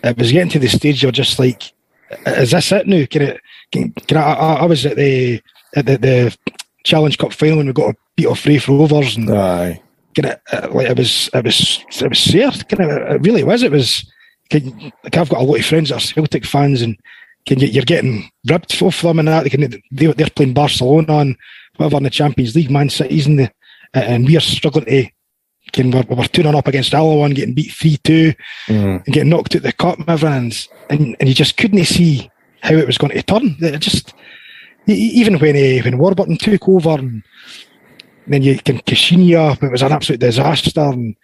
it 0.04 0.18
was 0.18 0.32
getting 0.32 0.50
to 0.52 0.60
the 0.60 0.70
stage 0.70 1.04
you're 1.04 1.12
just 1.12 1.40
like, 1.40 1.74
is 2.26 2.52
this 2.52 2.72
it 2.72 2.88
now? 2.88 3.06
Can 3.06 3.22
it? 3.24 3.42
Can, 3.72 3.92
can 3.92 4.18
I, 4.18 4.34
I, 4.34 4.54
I 4.54 4.66
was 4.66 4.86
at 4.86 4.96
the 4.96 5.42
at 5.76 5.86
the, 5.86 5.98
the 5.98 6.38
Challenge 6.84 7.18
Cup 7.18 7.34
final 7.34 7.58
when 7.58 7.68
we 7.68 7.74
got 7.74 7.92
a 7.92 7.98
beat 8.16 8.26
off 8.26 8.46
Raith 8.46 8.68
Rovers 8.68 9.18
and 9.18 9.30
Aye. 9.30 9.82
Kind 10.16 10.34
of, 10.34 10.40
uh, 10.52 10.74
like 10.74 10.90
it 10.90 10.98
was, 10.98 11.30
it 11.34 11.46
was, 11.46 11.86
it 12.02 12.10
was 12.10 12.20
sad. 12.20 12.68
Kind 12.68 12.90
of, 12.90 13.16
it 13.16 13.22
really 13.22 13.44
was. 13.44 13.64
It 13.64 13.72
was. 13.72 14.10
Can, 14.50 14.92
like 15.04 15.16
I've 15.16 15.30
got 15.30 15.42
a 15.42 15.44
lot 15.44 15.60
of 15.60 15.66
friends 15.66 15.90
that 15.90 15.98
are 15.98 16.00
Celtic 16.00 16.46
fans, 16.46 16.82
and 16.82 16.98
can 17.46 17.60
you, 17.60 17.68
you're 17.68 17.84
getting 17.84 18.30
ripped 18.50 18.82
off 18.82 19.02
them 19.02 19.20
and 19.20 19.28
that. 19.28 19.44
They 19.44 19.50
can, 19.50 19.82
they, 19.92 20.08
they're 20.14 20.30
playing 20.36 20.56
Barcelona 20.56 21.20
and 21.20 21.38
whatever 21.76 21.98
in 21.98 22.04
the 22.04 22.10
Champions 22.10 22.56
League, 22.56 22.72
Man 22.72 22.90
City's 22.90 23.28
in 23.28 23.36
the, 23.36 23.52
and 23.94 24.26
we're 24.26 24.40
struggling 24.40 24.86
to. 24.86 25.08
Can 25.72 25.92
we're, 25.92 26.04
we're 26.10 26.26
tuning 26.26 26.56
up 26.56 26.68
against 26.68 26.94
Alloa, 26.96 27.30
getting 27.30 27.54
beat 27.54 27.72
three 27.72 27.98
two, 27.98 28.34
mm. 28.68 29.06
and 29.06 29.14
getting 29.14 29.30
knocked 29.30 29.56
out 29.56 29.62
the 29.62 29.72
cup 29.72 30.00
and 30.00 30.10
everything, 30.10 30.52
and 30.90 31.16
and 31.20 31.30
you 31.30 31.36
just 31.36 31.58
couldn't 31.58 31.86
see 31.86 32.30
how 32.62 32.74
it 32.74 32.88
was 32.88 32.98
going 32.98 33.14
to 33.14 33.22
turn. 33.22 33.56
It 33.60 33.80
just 33.80 34.14
even 34.88 35.38
when 35.38 35.56
uh, 35.56 35.84
when 35.84 35.98
Warburton 35.98 36.38
took 36.38 36.68
over 36.68 36.98
and 36.98 37.24
then 38.28 38.42
you 38.44 38.58
can 38.60 38.78
Caixinha, 38.80 39.62
it 39.62 39.72
was 39.72 39.82
an 39.82 39.92
absolute 39.92 40.20
disaster. 40.20 40.82
And 40.82 41.16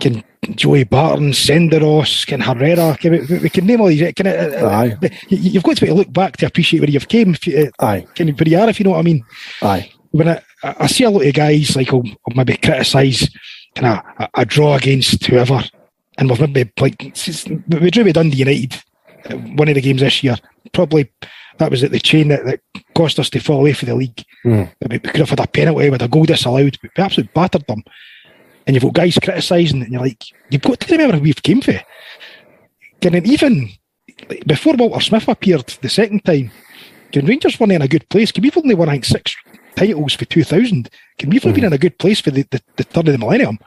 can 0.00 0.24
Joey 0.54 0.84
Barton, 0.84 1.32
Senderos, 1.32 2.26
can 2.26 2.40
Herrera, 2.40 2.96
can 2.96 3.12
we, 3.12 3.38
we, 3.38 3.50
can 3.50 3.66
name 3.66 3.80
all 3.80 3.88
these. 3.88 4.12
Can, 4.14 4.26
uh, 4.26 4.68
Aye. 4.70 4.96
You've 5.28 5.64
got 5.64 5.76
to 5.78 5.86
to 5.86 5.94
look 5.94 6.12
back 6.12 6.36
to 6.38 6.46
appreciate 6.46 6.80
where 6.80 6.90
you've 6.90 7.08
came. 7.08 7.34
if 7.34 7.48
Uh, 7.48 7.70
Aye. 7.84 8.06
Can, 8.14 8.28
where 8.28 8.48
you 8.48 8.58
are, 8.58 8.68
if 8.68 8.78
you 8.78 8.84
know 8.84 8.90
what 8.90 9.00
I 9.00 9.02
mean. 9.02 9.24
Aye. 9.62 9.92
When 10.10 10.28
I, 10.28 10.42
I 10.62 10.86
see 10.86 11.04
a 11.04 11.10
lot 11.10 11.26
of 11.26 11.34
guys 11.34 11.76
like 11.76 11.92
will, 11.92 12.02
will 12.02 12.34
maybe 12.34 12.56
criticise 12.56 13.28
kind 13.74 14.02
of 14.18 14.28
a, 14.34 14.44
draw 14.44 14.74
against 14.74 15.24
whoever, 15.26 15.62
and 16.16 16.30
we've 16.30 16.40
maybe 16.40 16.72
like 16.80 17.00
we 17.68 17.90
drew 17.90 18.04
with 18.04 18.14
Dundee 18.14 18.38
United 18.38 18.82
uh, 19.30 19.36
one 19.36 19.68
of 19.68 19.74
the 19.74 19.80
games 19.80 20.00
this 20.00 20.22
year. 20.22 20.36
Probably 20.72 21.12
that 21.58 21.70
was 21.70 21.84
at 21.84 21.90
the 21.90 22.00
chain 22.00 22.28
that, 22.28 22.44
that 22.46 22.60
cost 22.94 23.18
us 23.18 23.30
to 23.30 23.40
fall 23.40 23.60
away 23.60 23.72
for 23.72 23.84
the 23.84 23.94
league. 23.94 24.24
Mm. 24.44 24.70
We 24.88 24.98
could 24.98 25.16
have 25.16 25.30
had 25.30 25.40
a 25.40 25.46
penalty 25.46 25.90
with 25.90 26.02
a 26.02 26.08
goal 26.08 26.24
disallowed. 26.24 26.78
We 26.82 26.90
absolutely 26.96 27.32
battered 27.34 27.66
them. 27.66 27.82
And 28.66 28.74
you've 28.74 28.84
got 28.84 28.94
guys 28.94 29.18
criticising, 29.22 29.82
and 29.82 29.92
you're 29.92 30.02
like, 30.02 30.24
you've 30.50 30.62
got 30.62 30.78
to 30.80 30.92
remember 30.92 31.16
where 31.16 31.22
we've 31.22 31.42
came 31.42 31.60
from. 31.60 31.80
And 33.02 33.26
even 33.26 33.70
before 34.46 34.74
Walter 34.74 35.00
Smith 35.00 35.28
appeared 35.28 35.66
the 35.80 35.88
second 35.88 36.24
time, 36.24 36.50
can 37.12 37.26
Rangers 37.26 37.58
weren't 37.58 37.72
in 37.72 37.82
a 37.82 37.88
good 37.88 38.08
place. 38.08 38.30
Can 38.30 38.42
we've 38.42 38.56
only 38.56 38.74
won, 38.74 38.88
I 38.88 38.92
think, 38.92 39.04
six 39.06 39.34
titles 39.76 40.14
for 40.14 40.24
2000. 40.24 40.90
Can 41.18 41.30
we've 41.30 41.42
mm. 41.42 41.54
been 41.54 41.64
in 41.64 41.72
a 41.72 41.78
good 41.78 41.98
place 41.98 42.20
for 42.20 42.30
the, 42.30 42.42
the, 42.50 42.60
the 42.76 42.84
third 42.84 43.08
of 43.08 43.12
the 43.12 43.18
millennium. 43.18 43.58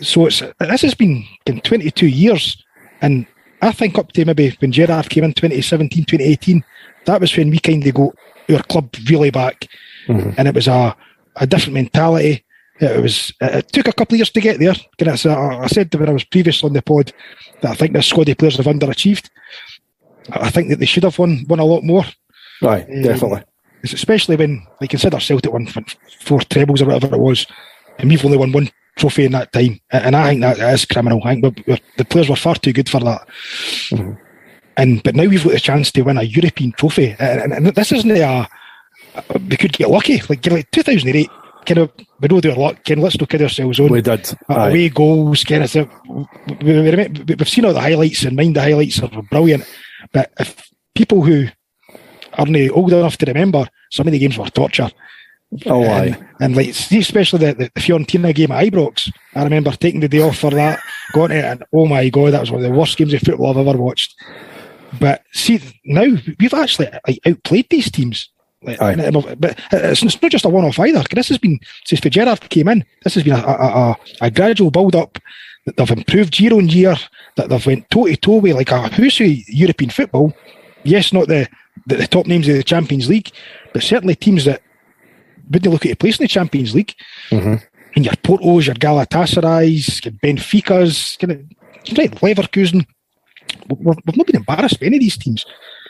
So 0.00 0.26
it's 0.26 0.42
this 0.58 0.82
has 0.82 0.94
been 0.94 1.24
in 1.46 1.60
22 1.60 2.06
years. 2.06 2.62
And 3.00 3.26
I 3.62 3.72
think 3.72 3.98
up 3.98 4.12
to 4.12 4.24
maybe 4.24 4.56
when 4.60 4.72
Gerrard 4.72 5.08
came 5.10 5.24
in 5.24 5.32
2017, 5.32 6.04
2018, 6.04 6.64
that 7.06 7.20
was 7.20 7.36
when 7.36 7.50
we 7.50 7.58
kind 7.58 7.86
of 7.86 7.94
got 7.94 8.14
our 8.50 8.62
club 8.62 8.94
really 9.08 9.30
back, 9.30 9.66
mm-hmm. 10.06 10.30
and 10.36 10.48
it 10.48 10.54
was 10.54 10.68
a, 10.68 10.94
a 11.36 11.46
different 11.46 11.74
mentality. 11.74 12.44
It 12.78 13.00
was. 13.00 13.32
It 13.40 13.72
took 13.72 13.88
a 13.88 13.92
couple 13.92 14.14
of 14.14 14.18
years 14.18 14.30
to 14.30 14.40
get 14.40 14.58
there. 14.58 14.74
I 15.00 15.66
said 15.66 15.94
when 15.94 16.10
I 16.10 16.12
was 16.12 16.24
previous 16.24 16.62
on 16.62 16.74
the 16.74 16.82
pod 16.82 17.12
that 17.62 17.70
I 17.70 17.74
think 17.74 17.94
the 17.94 18.02
squad 18.02 18.28
of 18.28 18.36
players 18.36 18.58
have 18.58 18.66
underachieved. 18.66 19.30
I 20.30 20.50
think 20.50 20.68
that 20.68 20.78
they 20.78 20.86
should 20.86 21.04
have 21.04 21.18
won 21.18 21.46
won 21.48 21.58
a 21.58 21.64
lot 21.64 21.84
more. 21.84 22.04
Right, 22.60 22.86
um, 22.88 23.02
definitely. 23.02 23.44
Especially 23.92 24.36
when 24.36 24.66
they 24.80 24.88
consider 24.88 25.20
Celtic 25.20 25.52
won 25.52 25.66
four 26.20 26.40
trebles 26.40 26.82
or 26.82 26.86
whatever 26.86 27.14
it 27.14 27.20
was, 27.20 27.46
and 27.98 28.10
we've 28.10 28.24
only 28.24 28.38
won 28.38 28.52
one 28.52 28.70
trophy 28.96 29.24
in 29.24 29.32
that 29.32 29.52
time. 29.52 29.80
And 29.90 30.16
I 30.16 30.30
think 30.30 30.40
that 30.40 30.58
is 30.58 30.84
criminal. 30.84 31.20
I 31.24 31.34
think 31.34 31.66
the 31.96 32.04
players 32.04 32.28
were 32.28 32.36
far 32.36 32.54
too 32.54 32.72
good 32.72 32.88
for 32.88 33.00
that. 33.00 33.28
Mm-hmm. 33.90 34.12
And 34.78 35.02
but 35.02 35.14
now 35.14 35.24
we've 35.24 35.42
got 35.42 35.54
a 35.54 35.60
chance 35.60 35.90
to 35.92 36.02
win 36.02 36.18
a 36.18 36.22
European 36.22 36.72
trophy, 36.72 37.16
and, 37.18 37.40
and, 37.40 37.52
and 37.52 37.66
this 37.74 37.92
isn't 37.92 38.10
a, 38.10 38.46
we 39.48 39.56
could 39.56 39.72
get 39.72 39.88
lucky. 39.88 40.20
Like, 40.28 40.46
like 40.46 40.70
2008, 40.70 41.30
kind 41.64 41.78
of 41.78 41.90
we 42.20 42.28
know 42.28 42.40
their 42.40 42.54
luck. 42.54 42.84
Can 42.84 43.00
let's 43.00 43.18
not 43.18 43.28
kid 43.28 43.42
ourselves 43.42 43.80
on. 43.80 43.90
We 43.90 44.02
did 44.02 44.34
away 44.48 44.88
goals. 44.90 45.44
Kind 45.44 45.64
of, 45.64 45.74
we, 46.62 46.80
we, 46.80 47.06
we've 47.24 47.48
seen 47.48 47.64
all 47.64 47.72
the 47.72 47.80
highlights 47.80 48.24
and 48.24 48.36
mind 48.36 48.56
the 48.56 48.62
highlights 48.62 49.02
are 49.02 49.22
brilliant. 49.30 49.64
But 50.12 50.32
if 50.38 50.70
people 50.94 51.22
who 51.22 51.46
aren't 52.34 52.70
old 52.70 52.92
enough 52.92 53.16
to 53.18 53.26
remember, 53.26 53.66
some 53.90 54.06
of 54.06 54.12
the 54.12 54.18
games 54.18 54.38
were 54.38 54.46
torture. 54.46 54.90
Oh, 55.66 55.84
and, 55.84 56.14
aye. 56.14 56.28
And 56.40 56.56
like, 56.56 56.68
especially 56.68 57.46
the, 57.46 57.54
the, 57.54 57.80
Fiorentina 57.80 58.34
game 58.34 58.50
at 58.50 58.64
Ibrox, 58.64 59.12
I 59.34 59.44
remember 59.44 59.70
taking 59.72 60.00
the 60.00 60.08
day 60.08 60.20
off 60.20 60.38
for 60.38 60.50
that, 60.50 60.80
going 61.12 61.30
to 61.30 61.36
it, 61.36 61.44
and 61.44 61.64
oh 61.72 61.86
my 61.86 62.08
god, 62.08 62.32
that 62.32 62.40
was 62.40 62.50
one 62.50 62.64
of 62.64 62.70
the 62.70 62.76
worst 62.76 62.96
games 62.96 63.14
of 63.14 63.20
football 63.20 63.50
I've 63.50 63.66
ever 63.66 63.78
watched. 63.78 64.14
But 64.98 65.22
see, 65.32 65.60
now 65.84 66.16
we've 66.38 66.54
actually 66.54 66.88
like, 67.06 67.20
outplayed 67.26 67.68
these 67.70 67.90
teams. 67.90 68.28
Like, 68.62 68.78
but 68.78 69.58
it's, 69.72 70.02
it's, 70.02 70.20
not 70.20 70.32
just 70.32 70.44
a 70.44 70.48
one-off 70.48 70.78
either. 70.80 71.04
This 71.12 71.28
has 71.28 71.38
been 71.38 71.60
since 71.84 72.00
Gerrard 72.00 72.40
came 72.50 72.68
in. 72.68 72.84
This 73.04 73.14
has 73.14 73.22
been 73.22 73.34
a, 73.34 73.44
a, 73.44 73.52
a, 73.52 73.96
a 74.22 74.30
gradual 74.30 74.70
build-up. 74.70 75.18
That 75.66 75.76
they've 75.76 75.90
improved 75.90 76.38
year 76.38 76.54
on 76.54 76.68
year. 76.68 76.96
That 77.36 77.48
they've 77.48 77.66
went 77.66 77.90
toe 77.90 78.06
to 78.06 78.16
toe 78.16 78.36
with 78.38 78.54
like 78.54 78.70
a 78.70 78.88
who's 78.88 79.18
who 79.18 79.24
European 79.24 79.90
football. 79.90 80.32
Yes, 80.84 81.12
not 81.12 81.28
the, 81.28 81.48
the, 81.86 81.96
the 81.96 82.06
top 82.06 82.26
names 82.26 82.48
of 82.48 82.54
the 82.54 82.62
Champions 82.62 83.08
League, 83.08 83.30
but 83.76 83.82
certainly 83.82 84.14
teams 84.14 84.46
that 84.46 84.62
wouldn't 85.50 85.70
look 85.70 85.84
at 85.84 85.92
a 85.92 85.96
place 85.96 86.18
in 86.18 86.24
the 86.24 86.28
Champions 86.28 86.74
League. 86.74 86.94
Mm-hmm. 87.28 87.56
And 87.94 88.04
your 88.06 88.14
Portos, 88.14 88.64
your 88.64 88.74
Galatasaray's, 88.74 90.02
your 90.02 90.12
Benfica's, 90.12 91.18
kind 91.20 91.32
of, 91.32 91.98
right, 91.98 92.10
Leverkusen. 92.10 92.86
We've, 93.68 93.98
we've 94.06 94.16
not 94.16 94.26
been 94.26 94.36
embarrassed 94.36 94.80
by 94.80 94.86
any 94.86 94.96
of 94.96 95.02
these 95.02 95.18
teams. 95.18 95.44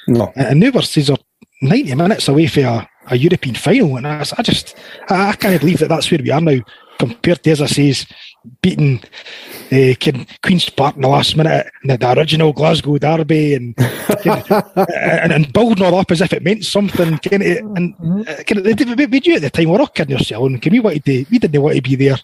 No. 0.09 0.33
And 0.35 0.59
now 0.59 0.73
we're, 0.75 0.81
are 0.81 1.19
90 1.63 1.95
minutes 1.95 2.27
away 2.27 2.49
from 2.49 2.65
a, 2.65 2.89
a 3.07 3.17
European 3.17 3.55
final. 3.55 3.97
And 3.97 4.09
I, 4.09 4.25
I 4.37 4.43
just, 4.43 4.75
I, 5.09 5.29
I, 5.29 5.37
can't 5.37 5.61
believe 5.61 5.79
that 5.79 5.89
that's 5.89 6.11
where 6.11 6.19
we 6.21 6.33
are 6.33 6.41
now 6.41 6.59
compared 6.99 7.45
to, 7.45 7.51
as 7.53 7.63
I 7.63 7.67
say, 7.67 7.95
beating 8.63 9.03
eh, 9.71 9.93
uh, 9.93 10.25
Queen's 10.43 10.69
Park 10.71 10.97
in 10.97 11.03
the 11.03 11.09
last 11.09 11.37
minute 11.37 11.71
and 11.83 11.91
the, 11.91 11.97
the 11.97 12.19
original 12.19 12.53
Glasgow 12.53 12.99
derby 12.99 13.55
and, 13.55 13.75
and, 14.25 15.33
and 15.33 15.53
building 15.53 15.85
all 15.85 15.99
up 15.99 16.11
as 16.11 16.21
if 16.21 16.33
it 16.33 16.43
meant 16.43 16.65
something. 16.65 17.19
Can 17.19 17.43
it, 17.43 17.63
and 17.63 17.97
can 18.47 18.67
it, 18.67 19.11
we, 19.11 19.21
knew 19.21 19.37
at 19.37 19.43
the 19.43 19.51
time 19.51 19.69
we're 19.69 19.81
all 19.81 19.87
kidding 19.87 20.17
ourselves. 20.17 20.47
And 20.47 20.63
can 20.63 20.73
we 20.73 20.81
wanted 20.81 21.05
to, 21.05 21.27
we 21.31 21.39
didn't 21.39 21.63
want 21.63 21.77
to 21.77 21.83
be 21.83 21.97
there. 21.97 22.19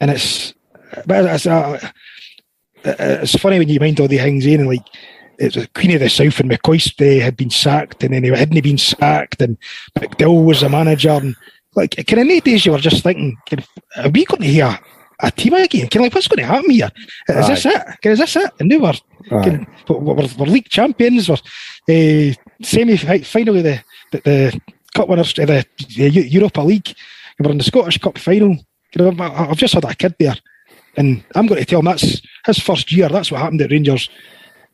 And 0.00 0.10
it's, 0.10 0.54
but 1.06 1.24
it's, 1.24 1.46
uh, 1.46 1.78
uh, 2.84 2.94
it's 2.98 3.36
funny 3.36 3.58
when 3.58 3.68
you 3.68 3.80
mind 3.80 4.00
all 4.00 4.08
the 4.08 4.18
things 4.18 4.46
in 4.46 4.60
and 4.60 4.68
like 4.68 4.86
it 5.38 5.54
was 5.54 5.66
Queen 5.74 5.94
of 5.94 6.00
the 6.00 6.08
South 6.08 6.40
and 6.40 6.50
McCoist 6.50 7.00
eh, 7.00 7.22
had 7.22 7.36
been 7.36 7.50
sacked 7.50 8.02
and 8.04 8.14
then 8.14 8.24
he 8.24 8.30
hadn't 8.30 8.62
been 8.62 8.78
sacked 8.78 9.40
and 9.42 9.56
McDowall 9.98 10.44
was 10.44 10.60
the 10.60 10.68
manager 10.68 11.10
and 11.10 11.34
like 11.74 11.96
kind 11.96 12.20
of 12.20 12.26
any 12.26 12.40
days 12.40 12.64
you 12.64 12.72
were 12.72 12.78
just 12.78 13.02
thinking 13.02 13.36
are 13.96 14.10
we 14.10 14.24
going 14.24 14.42
to 14.42 14.48
hear 14.48 14.78
a 15.20 15.30
team 15.30 15.54
again 15.54 15.88
kind 15.88 15.96
of 15.96 16.02
like 16.02 16.14
what's 16.14 16.28
going 16.28 16.38
to 16.38 16.46
happen 16.46 16.70
here 16.70 16.90
is 17.28 17.36
Aye. 17.36 17.48
this 17.48 17.66
it 17.66 18.10
is 18.10 18.18
this 18.18 18.36
it 18.36 18.52
and 18.60 18.68
now 18.68 18.78
we're, 18.78 19.42
can, 19.42 19.66
we're, 19.88 19.98
we're, 19.98 20.28
we're, 20.38 20.46
league 20.46 20.68
champions 20.68 21.28
we're 21.28 21.34
uh, 21.34 22.34
semi 22.62 22.96
final 22.96 23.56
of 23.56 23.64
the, 23.64 23.82
the, 24.12 24.20
the 24.20 24.60
cup 24.94 25.08
winners 25.08 25.38
of 25.38 25.46
the, 25.46 25.66
the 25.96 26.08
Europa 26.08 26.60
League 26.60 26.94
And 27.38 27.46
we're 27.46 27.52
in 27.52 27.58
the 27.58 27.64
Scottish 27.64 27.98
Cup 27.98 28.18
final 28.18 28.56
I've 28.98 29.56
just 29.56 29.74
had 29.74 29.84
a 29.84 29.94
kid 29.94 30.14
there 30.18 30.36
and 30.98 31.22
I'm 31.36 31.46
going 31.46 31.60
to 31.60 31.64
tell 31.64 31.78
him 31.78 31.86
that's 31.86 32.20
his 32.44 32.58
first 32.58 32.90
year. 32.90 33.08
That's 33.08 33.30
what 33.30 33.40
happened 33.40 33.62
at 33.62 33.70
Rangers. 33.70 34.10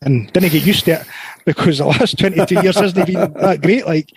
And 0.01 0.33
didn't 0.33 0.53
get 0.53 0.67
used 0.67 0.87
to 0.87 1.01
it 1.01 1.07
because 1.45 1.79
the 1.79 1.87
last 1.87 2.19
22 2.19 2.63
years 2.63 2.77
hasn't 2.77 3.07
been 3.07 3.33
that 3.35 3.61
great. 3.63 3.87
Like, 3.87 4.11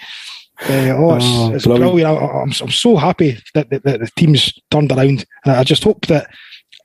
uh, 0.61 0.95
oh, 0.97 1.15
it's, 1.15 1.25
oh, 1.25 1.53
it's 1.53 1.65
brilliant. 1.65 1.93
brilliant. 1.93 2.23
I, 2.23 2.41
am 2.41 2.71
so 2.71 2.95
happy 2.95 3.37
that, 3.53 3.69
that, 3.69 3.83
that, 3.83 3.99
the 3.99 4.11
team's 4.15 4.53
turned 4.71 4.91
around. 4.91 5.25
And 5.45 5.55
I 5.55 5.63
just 5.63 5.83
hope 5.83 6.05
that 6.07 6.29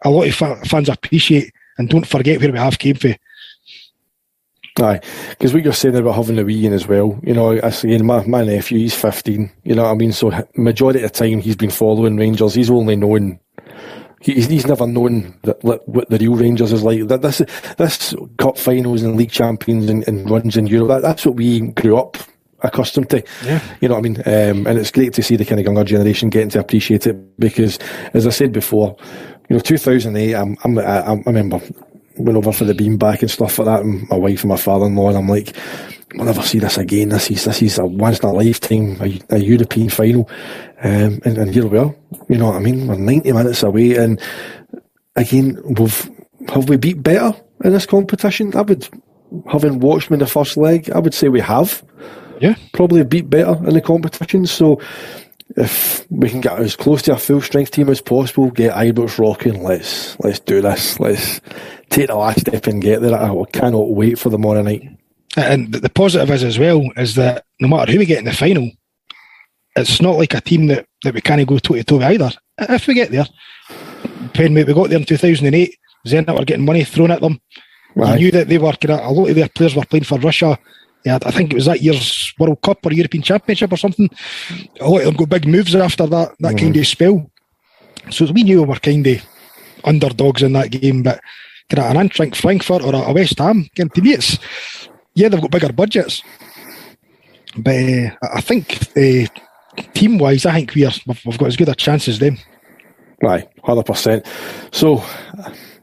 a 0.05 0.11
lot 0.11 0.29
of 0.29 0.69
fans 0.69 0.89
appreciate 0.89 1.53
and 1.79 1.89
don't 1.89 2.07
forget 2.07 2.41
where 2.41 2.53
we 2.53 2.59
have 2.59 2.79
came 2.79 2.97
from. 2.97 3.15
Aye, 4.79 5.01
because 5.31 5.53
what 5.53 5.65
you're 5.65 5.73
saying 5.75 5.97
about 5.97 6.15
having 6.15 6.37
the 6.37 6.45
wee 6.45 6.65
in 6.65 6.73
as 6.73 6.89
well, 6.89 7.21
you 7.23 7.35
know, 7.35 7.51
again, 7.51 8.07
my, 8.07 8.25
my 8.27 8.43
nephew, 8.43 8.79
he's 8.79 8.95
15, 8.95 9.51
you 9.65 9.75
know 9.75 9.83
what 9.83 9.91
I 9.91 9.95
mean? 9.95 10.13
So, 10.13 10.33
majority 10.57 11.03
of 11.03 11.13
the 11.13 11.19
time 11.19 11.41
he's 11.41 11.57
been 11.57 11.71
following 11.71 12.17
Rangers, 12.17 12.55
he's 12.55 12.71
only 12.71 12.97
known 12.97 13.39
he's, 14.23 14.49
he's 14.49 14.67
never 14.67 14.87
known 14.87 15.35
that, 15.43 15.63
what 15.63 16.09
the 16.09 16.19
real 16.19 16.37
Rangers 16.37 16.73
is 16.73 16.83
like. 16.83 17.07
That 17.09 17.23
this 17.23 17.43
this 17.77 18.15
cup 18.39 18.57
finals 18.57 19.03
and 19.03 19.17
league 19.17 19.31
champions 19.31 19.91
and, 19.91 20.07
and 20.09 20.31
runs 20.31 20.57
in 20.57 20.67
Europe. 20.67 20.89
That, 20.89 21.03
that's 21.03 21.27
what 21.27 21.37
we 21.37 21.61
grew 21.61 21.99
up 21.99 22.17
accustomed 22.63 23.11
to. 23.11 23.23
Yeah. 23.45 23.63
You 23.81 23.89
know 23.89 23.95
what 23.95 24.07
I 24.07 24.09
mean? 24.09 24.17
Um, 24.19 24.67
and 24.67 24.79
it's 24.79 24.91
great 24.91 25.13
to 25.15 25.23
see 25.23 25.37
the 25.37 25.45
kind 25.45 25.61
of 25.61 25.67
younger 25.67 25.85
generation 25.85 26.31
getting 26.31 26.51
to 26.51 26.61
appreciate 26.61 27.07
it 27.07 27.39
because, 27.39 27.79
as 28.15 28.27
I 28.27 28.31
said 28.31 28.53
before, 28.53 28.97
you 29.49 29.57
know, 29.57 29.61
2008, 29.61 30.35
I'm, 30.35 30.57
I'm, 30.65 30.79
I, 30.79 31.01
I 31.01 31.15
remember 31.27 31.61
went 32.17 32.37
over 32.37 32.53
for 32.53 32.65
the 32.65 32.75
beanbag 32.75 33.21
and 33.23 33.31
stuff 33.31 33.59
like 33.59 33.67
that, 33.67 33.83
and 33.83 34.09
my 34.09 34.17
wife 34.17 34.43
and 34.43 34.51
my 34.51 34.57
father-in-law, 34.57 35.09
and 35.09 35.19
I'm 35.19 35.29
like, 35.29 35.57
we'll 36.15 36.27
never 36.27 36.43
see 36.43 36.59
this 36.59 36.79
again. 36.79 37.09
This 37.09 37.31
is 37.31 37.45
this 37.45 37.63
is 37.63 37.79
a 37.79 37.87
once 37.87 38.21
in 38.21 38.29
a 38.29 38.33
lifetime 38.33 38.99
a, 39.01 39.37
a 39.37 39.39
European 39.39 39.89
final, 39.89 40.29
um, 40.83 41.21
and, 41.25 41.39
and 41.39 41.55
here 41.55 41.67
we 41.67 41.79
are. 41.79 41.95
You 42.29 42.39
know 42.39 42.49
what 42.49 42.57
I 42.57 42.61
mean? 42.61 42.87
We're 42.87 42.97
90 42.97 43.33
minutes 43.33 43.63
away, 43.63 43.97
and 43.97 44.21
again, 45.17 45.59
we've 45.65 46.11
have 46.49 46.69
we 46.69 46.77
beat 46.77 47.03
better 47.03 47.33
in 47.65 47.73
this 47.73 47.87
competition? 47.87 48.55
I 48.57 48.63
would, 48.63 48.89
having 49.51 49.81
watched 49.81 50.11
me 50.11 50.17
in 50.17 50.21
the 50.21 50.27
first 50.27 50.57
leg, 50.57 50.91
I 50.91 50.99
would 50.99 51.15
say 51.15 51.29
we 51.29 51.41
have. 51.41 51.83
Yeah, 52.41 52.57
probably 52.73 53.05
beat 53.05 53.31
better 53.31 53.57
in 53.67 53.75
the 53.75 53.81
competition. 53.81 54.47
So 54.47 54.81
if 55.57 56.07
we 56.11 56.31
can 56.31 56.41
get 56.41 56.59
as 56.59 56.77
close 56.77 57.03
to 57.03 57.15
a 57.15 57.19
full 57.19 57.41
strength 57.41 57.73
team 57.73 57.89
as 57.89 58.01
possible, 58.01 58.51
get 58.51 58.75
Ibrox 58.75 59.19
rocking, 59.19 59.63
let's 59.63 60.19
let's 60.21 60.41
do 60.41 60.61
this. 60.61 60.99
Let's 60.99 61.41
take 61.91 62.09
the 62.09 62.17
last 62.17 62.41
step 62.41 62.67
and 62.67 62.83
get 62.83 63.03
there. 63.03 63.15
I 63.15 63.45
cannot 63.53 63.91
wait 63.91 64.19
for 64.19 64.31
the 64.31 64.39
morning 64.39 64.65
night. 64.65 64.99
And 65.37 65.73
the 65.73 65.89
positive 65.89 66.31
is 66.31 66.45
as 66.45 66.59
well 66.59 66.83
is 66.97 67.15
that 67.15 67.45
no 67.61 67.69
matter 67.69 67.93
who 67.93 67.99
we 67.99 68.07
get 68.07 68.19
in 68.19 68.27
the 68.27 68.33
final, 68.33 68.71
it's 69.77 70.03
not 70.03 70.19
like 70.19 70.35
a 70.35 70.41
team 70.41 70.67
that, 70.67 70.87
that 71.03 71.15
we 71.15 71.21
can't 71.21 71.47
go 71.47 71.59
toe 71.59 71.75
to 71.75 71.85
toe 71.85 72.03
either. 72.03 72.31
If 72.59 72.87
we 72.87 72.95
get 72.95 73.11
there, 73.11 73.27
when 74.37 74.55
we 74.55 74.65
got 74.65 74.91
there 74.91 74.99
in 74.99 75.07
2008, 75.07 75.75
Zenit 76.07 76.39
were 76.39 76.45
getting 76.45 76.65
money 76.65 76.85
thrown 76.85 77.11
at 77.11 77.21
them. 77.21 77.41
Right. 77.95 78.19
You 78.19 78.27
knew 78.27 78.31
that 78.33 78.49
they 78.49 78.59
were 78.59 78.75
a 78.89 79.13
lot 79.13 79.29
of 79.29 79.35
their 79.35 79.49
players 79.49 79.75
were 79.75 79.85
playing 79.85 80.05
for 80.05 80.19
Russia. 80.19 80.59
Yeah, 81.05 81.19
I 81.25 81.31
think 81.33 81.53
it 81.53 81.57
was 81.57 81.67
that 81.67 81.83
year's 81.83 82.33
World 82.39 82.61
Cup 82.63 82.87
or 82.87 82.93
European 82.93 83.23
Championship 83.23 83.73
or 83.73 83.77
something. 83.77 84.09
A 84.81 84.89
lot 84.89 85.01
of 85.01 85.07
them 85.07 85.17
got 85.17 85.29
big 85.29 85.47
moves 85.47 85.75
after 85.75 86.07
that 86.07 86.35
that 86.39 86.55
mm. 86.55 86.59
kind 86.59 86.77
of 86.77 86.87
spell. 86.87 87.31
So 88.11 88.31
we 88.33 88.45
knew 88.45 88.63
we 88.63 88.69
were 88.69 88.77
kind 88.77 89.07
of 89.07 89.23
underdogs 89.85 90.43
in 90.43 90.53
that 90.53 90.71
game, 90.71 91.03
but 91.03 91.21
an 91.71 91.97
Eintracht 91.97 92.37
Frankfurt 92.37 92.83
or 92.83 92.95
a 92.95 93.13
West 93.13 93.39
Ham, 93.39 93.67
again, 93.73 93.89
to 93.91 94.03
me 94.03 94.13
it's 94.13 94.39
yeah, 95.15 95.29
they've 95.29 95.41
got 95.41 95.51
bigger 95.51 95.73
budgets, 95.73 96.23
but 97.57 97.75
uh, 97.75 98.11
I 98.35 98.41
think 98.41 98.89
uh, 98.97 99.27
team 99.95 100.19
wise, 100.19 100.47
I 100.47 100.55
think 100.55 100.75
we 100.75 100.85
are 100.85 100.93
we've 101.07 101.39
got 101.39 101.49
as 101.49 101.57
good 101.57 101.69
a 101.69 101.75
chance 101.75 102.09
as 102.09 102.19
them. 102.19 102.39
Right, 103.23 103.49
hundred 103.63 103.85
percent. 103.85 104.27
So 104.73 105.05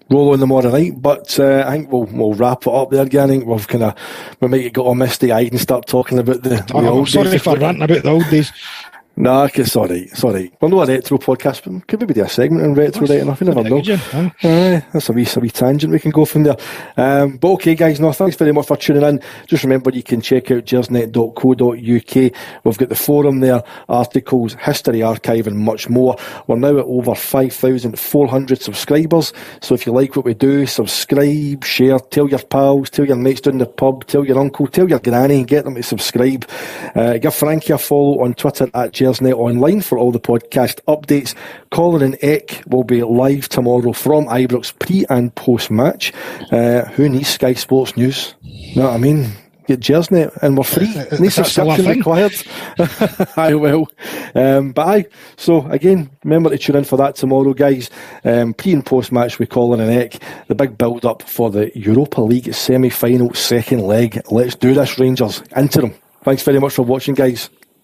roll 0.10 0.34
on 0.34 0.40
tomorrow 0.40 0.70
night, 0.70 1.02
but 1.02 1.40
uh, 1.40 1.64
I 1.68 1.72
think 1.72 1.92
we'll 1.92 2.06
we'll 2.06 2.34
wrap 2.34 2.66
it 2.66 2.74
up 2.74 2.90
there, 2.92 3.06
Gary. 3.06 3.24
I 3.24 3.28
think 3.28 3.46
we've 3.46 3.68
kind 3.68 3.84
of 3.84 3.96
we 4.40 4.48
might 4.48 4.74
get 4.74 4.78
all 4.78 4.96
misty 4.96 5.32
eyed 5.32 5.52
and 5.52 5.62
start 5.62 5.88
talking 5.88 6.20
about 6.20 6.44
the, 6.44 6.50
the 6.50 6.72
oh, 6.74 6.88
old 6.88 7.10
sorry 7.10 7.32
days. 7.32 7.42
for 7.44 7.58
ranting 7.58 7.84
about 7.84 8.04
the 8.04 8.10
old 8.10 8.30
days. 8.30 8.52
Nah, 9.22 9.50
it's 9.54 9.76
alright, 9.76 10.04
it's 10.04 10.24
alright. 10.24 10.54
We're 10.62 10.70
not 10.70 10.88
a 10.88 10.94
retro 10.94 11.18
podcast, 11.18 11.64
but 11.66 11.86
could 11.88 12.00
maybe 12.00 12.14
do 12.14 12.24
a 12.24 12.30
segment 12.30 12.64
on 12.64 12.74
retro 12.74 13.06
right 13.06 13.20
enough, 13.20 13.42
you 13.42 13.48
never 13.48 13.64
know. 13.64 13.82
Aye, 14.44 14.86
that's 14.94 15.10
a 15.10 15.12
wee, 15.12 15.28
a 15.36 15.40
wee 15.42 15.50
tangent 15.50 15.92
we 15.92 16.00
can 16.00 16.12
go 16.12 16.24
from 16.24 16.44
there. 16.44 16.56
Um, 16.96 17.36
but 17.36 17.52
okay, 17.56 17.76
guys, 17.76 18.00
no, 18.00 18.14
thanks 18.14 18.38
very 18.38 18.54
much 18.54 18.68
for 18.68 18.78
tuning 18.78 19.04
in. 19.04 19.22
Just 19.46 19.66
remember 19.66 19.92
you 19.92 20.04
can 20.04 20.22
check 20.22 20.50
out 20.52 20.64
gersnet.co.uk. 20.64 22.34
We've 22.64 22.78
got 22.78 22.88
the 22.88 22.96
forum 22.96 23.42
there, 23.42 23.62
articles, 23.90 24.54
history 24.54 25.04
archive, 25.04 25.48
and 25.48 25.58
much 25.58 25.90
more. 25.90 26.16
We're 26.48 26.56
now 26.56 26.78
at 26.78 26.86
over 26.86 27.14
5,400 27.14 28.62
subscribers, 28.62 29.34
so 29.60 29.76
if 29.76 29.86
you 29.86 29.92
like 29.92 30.16
what 30.16 30.24
we 30.24 30.34
do, 30.34 30.66
subscribe, 30.66 31.66
share, 31.66 32.00
tell 32.00 32.30
your 32.30 32.40
pals, 32.40 32.90
tell 32.90 33.06
your 33.06 33.18
mates 33.18 33.42
down 33.42 33.58
the 33.58 33.66
pub, 33.66 34.06
tell 34.08 34.24
your 34.24 34.40
uncle, 34.40 34.68
tell 34.68 34.88
your 34.88 35.00
granny, 35.00 35.44
get 35.44 35.66
them 35.66 35.76
to 35.76 35.84
subscribe. 35.84 36.50
Uh, 36.96 37.18
give 37.18 37.36
Frankie 37.36 37.74
a 37.74 37.78
follow 37.78 38.24
on 38.24 38.34
Twitter 38.34 38.70
at 38.74 38.94
Gersnet 39.10 39.34
Bearsnet 39.34 39.34
online 39.34 39.82
for 39.82 39.98
all 39.98 40.12
the 40.12 40.20
podcast 40.20 40.80
updates. 40.88 41.36
Colin 41.72 42.04
and 42.04 42.18
Eck 42.22 42.64
will 42.68 42.84
be 42.84 43.04
live 43.04 43.50
tomorrow 43.50 43.94
from 43.94 44.26
Ibrox 44.26 44.78
pre 44.78 45.06
and 45.10 45.34
post 45.34 45.72
match. 45.72 46.14
Uh, 46.52 46.86
who 46.86 47.10
needs 47.10 47.30
Sky 47.30 47.54
Sports 47.54 47.98
News? 47.98 48.36
You 48.42 48.82
know 48.82 48.88
what 48.88 48.96
I 48.96 48.98
mean? 48.98 49.32
Get 49.68 49.80
Gersnet 49.82 50.36
and 50.42 50.58
we're 50.58 50.64
free. 50.64 50.94
No 51.20 51.30
subscription 51.30 51.86
required. 51.86 52.34
I 53.38 53.56
will. 53.56 53.88
Um, 54.36 54.72
but 54.74 54.88
I, 54.88 55.06
so 55.38 55.66
again, 55.68 56.10
remember 56.24 56.50
to 56.50 56.58
tune 56.58 56.78
in 56.78 56.84
for 56.84 56.98
that 56.98 57.16
tomorrow, 57.16 57.54
guys. 57.54 57.90
Um, 58.24 58.54
pre 58.54 58.74
and 58.74 58.86
post 58.86 59.12
match 59.12 59.40
with 59.40 59.50
Colin 59.50 59.80
and 59.80 59.92
Eck. 59.92 60.22
The 60.48 60.56
big 60.56 60.78
build 60.78 61.06
up 61.06 61.24
for 61.24 61.50
the 61.50 61.72
Europa 61.78 62.22
League 62.22 62.54
semi 62.54 62.90
final 62.90 63.34
second 63.34 63.82
leg. 63.82 64.22
Let's 64.30 64.56
do 64.56 64.74
this, 64.74 65.00
Rangers. 65.00 65.42
Into 65.56 65.82
them. 65.82 65.96
Thanks 66.24 66.44
very 66.44 66.60
much 66.60 66.74
for 66.74 66.84
watching, 66.84 67.16
guys. 67.16 67.50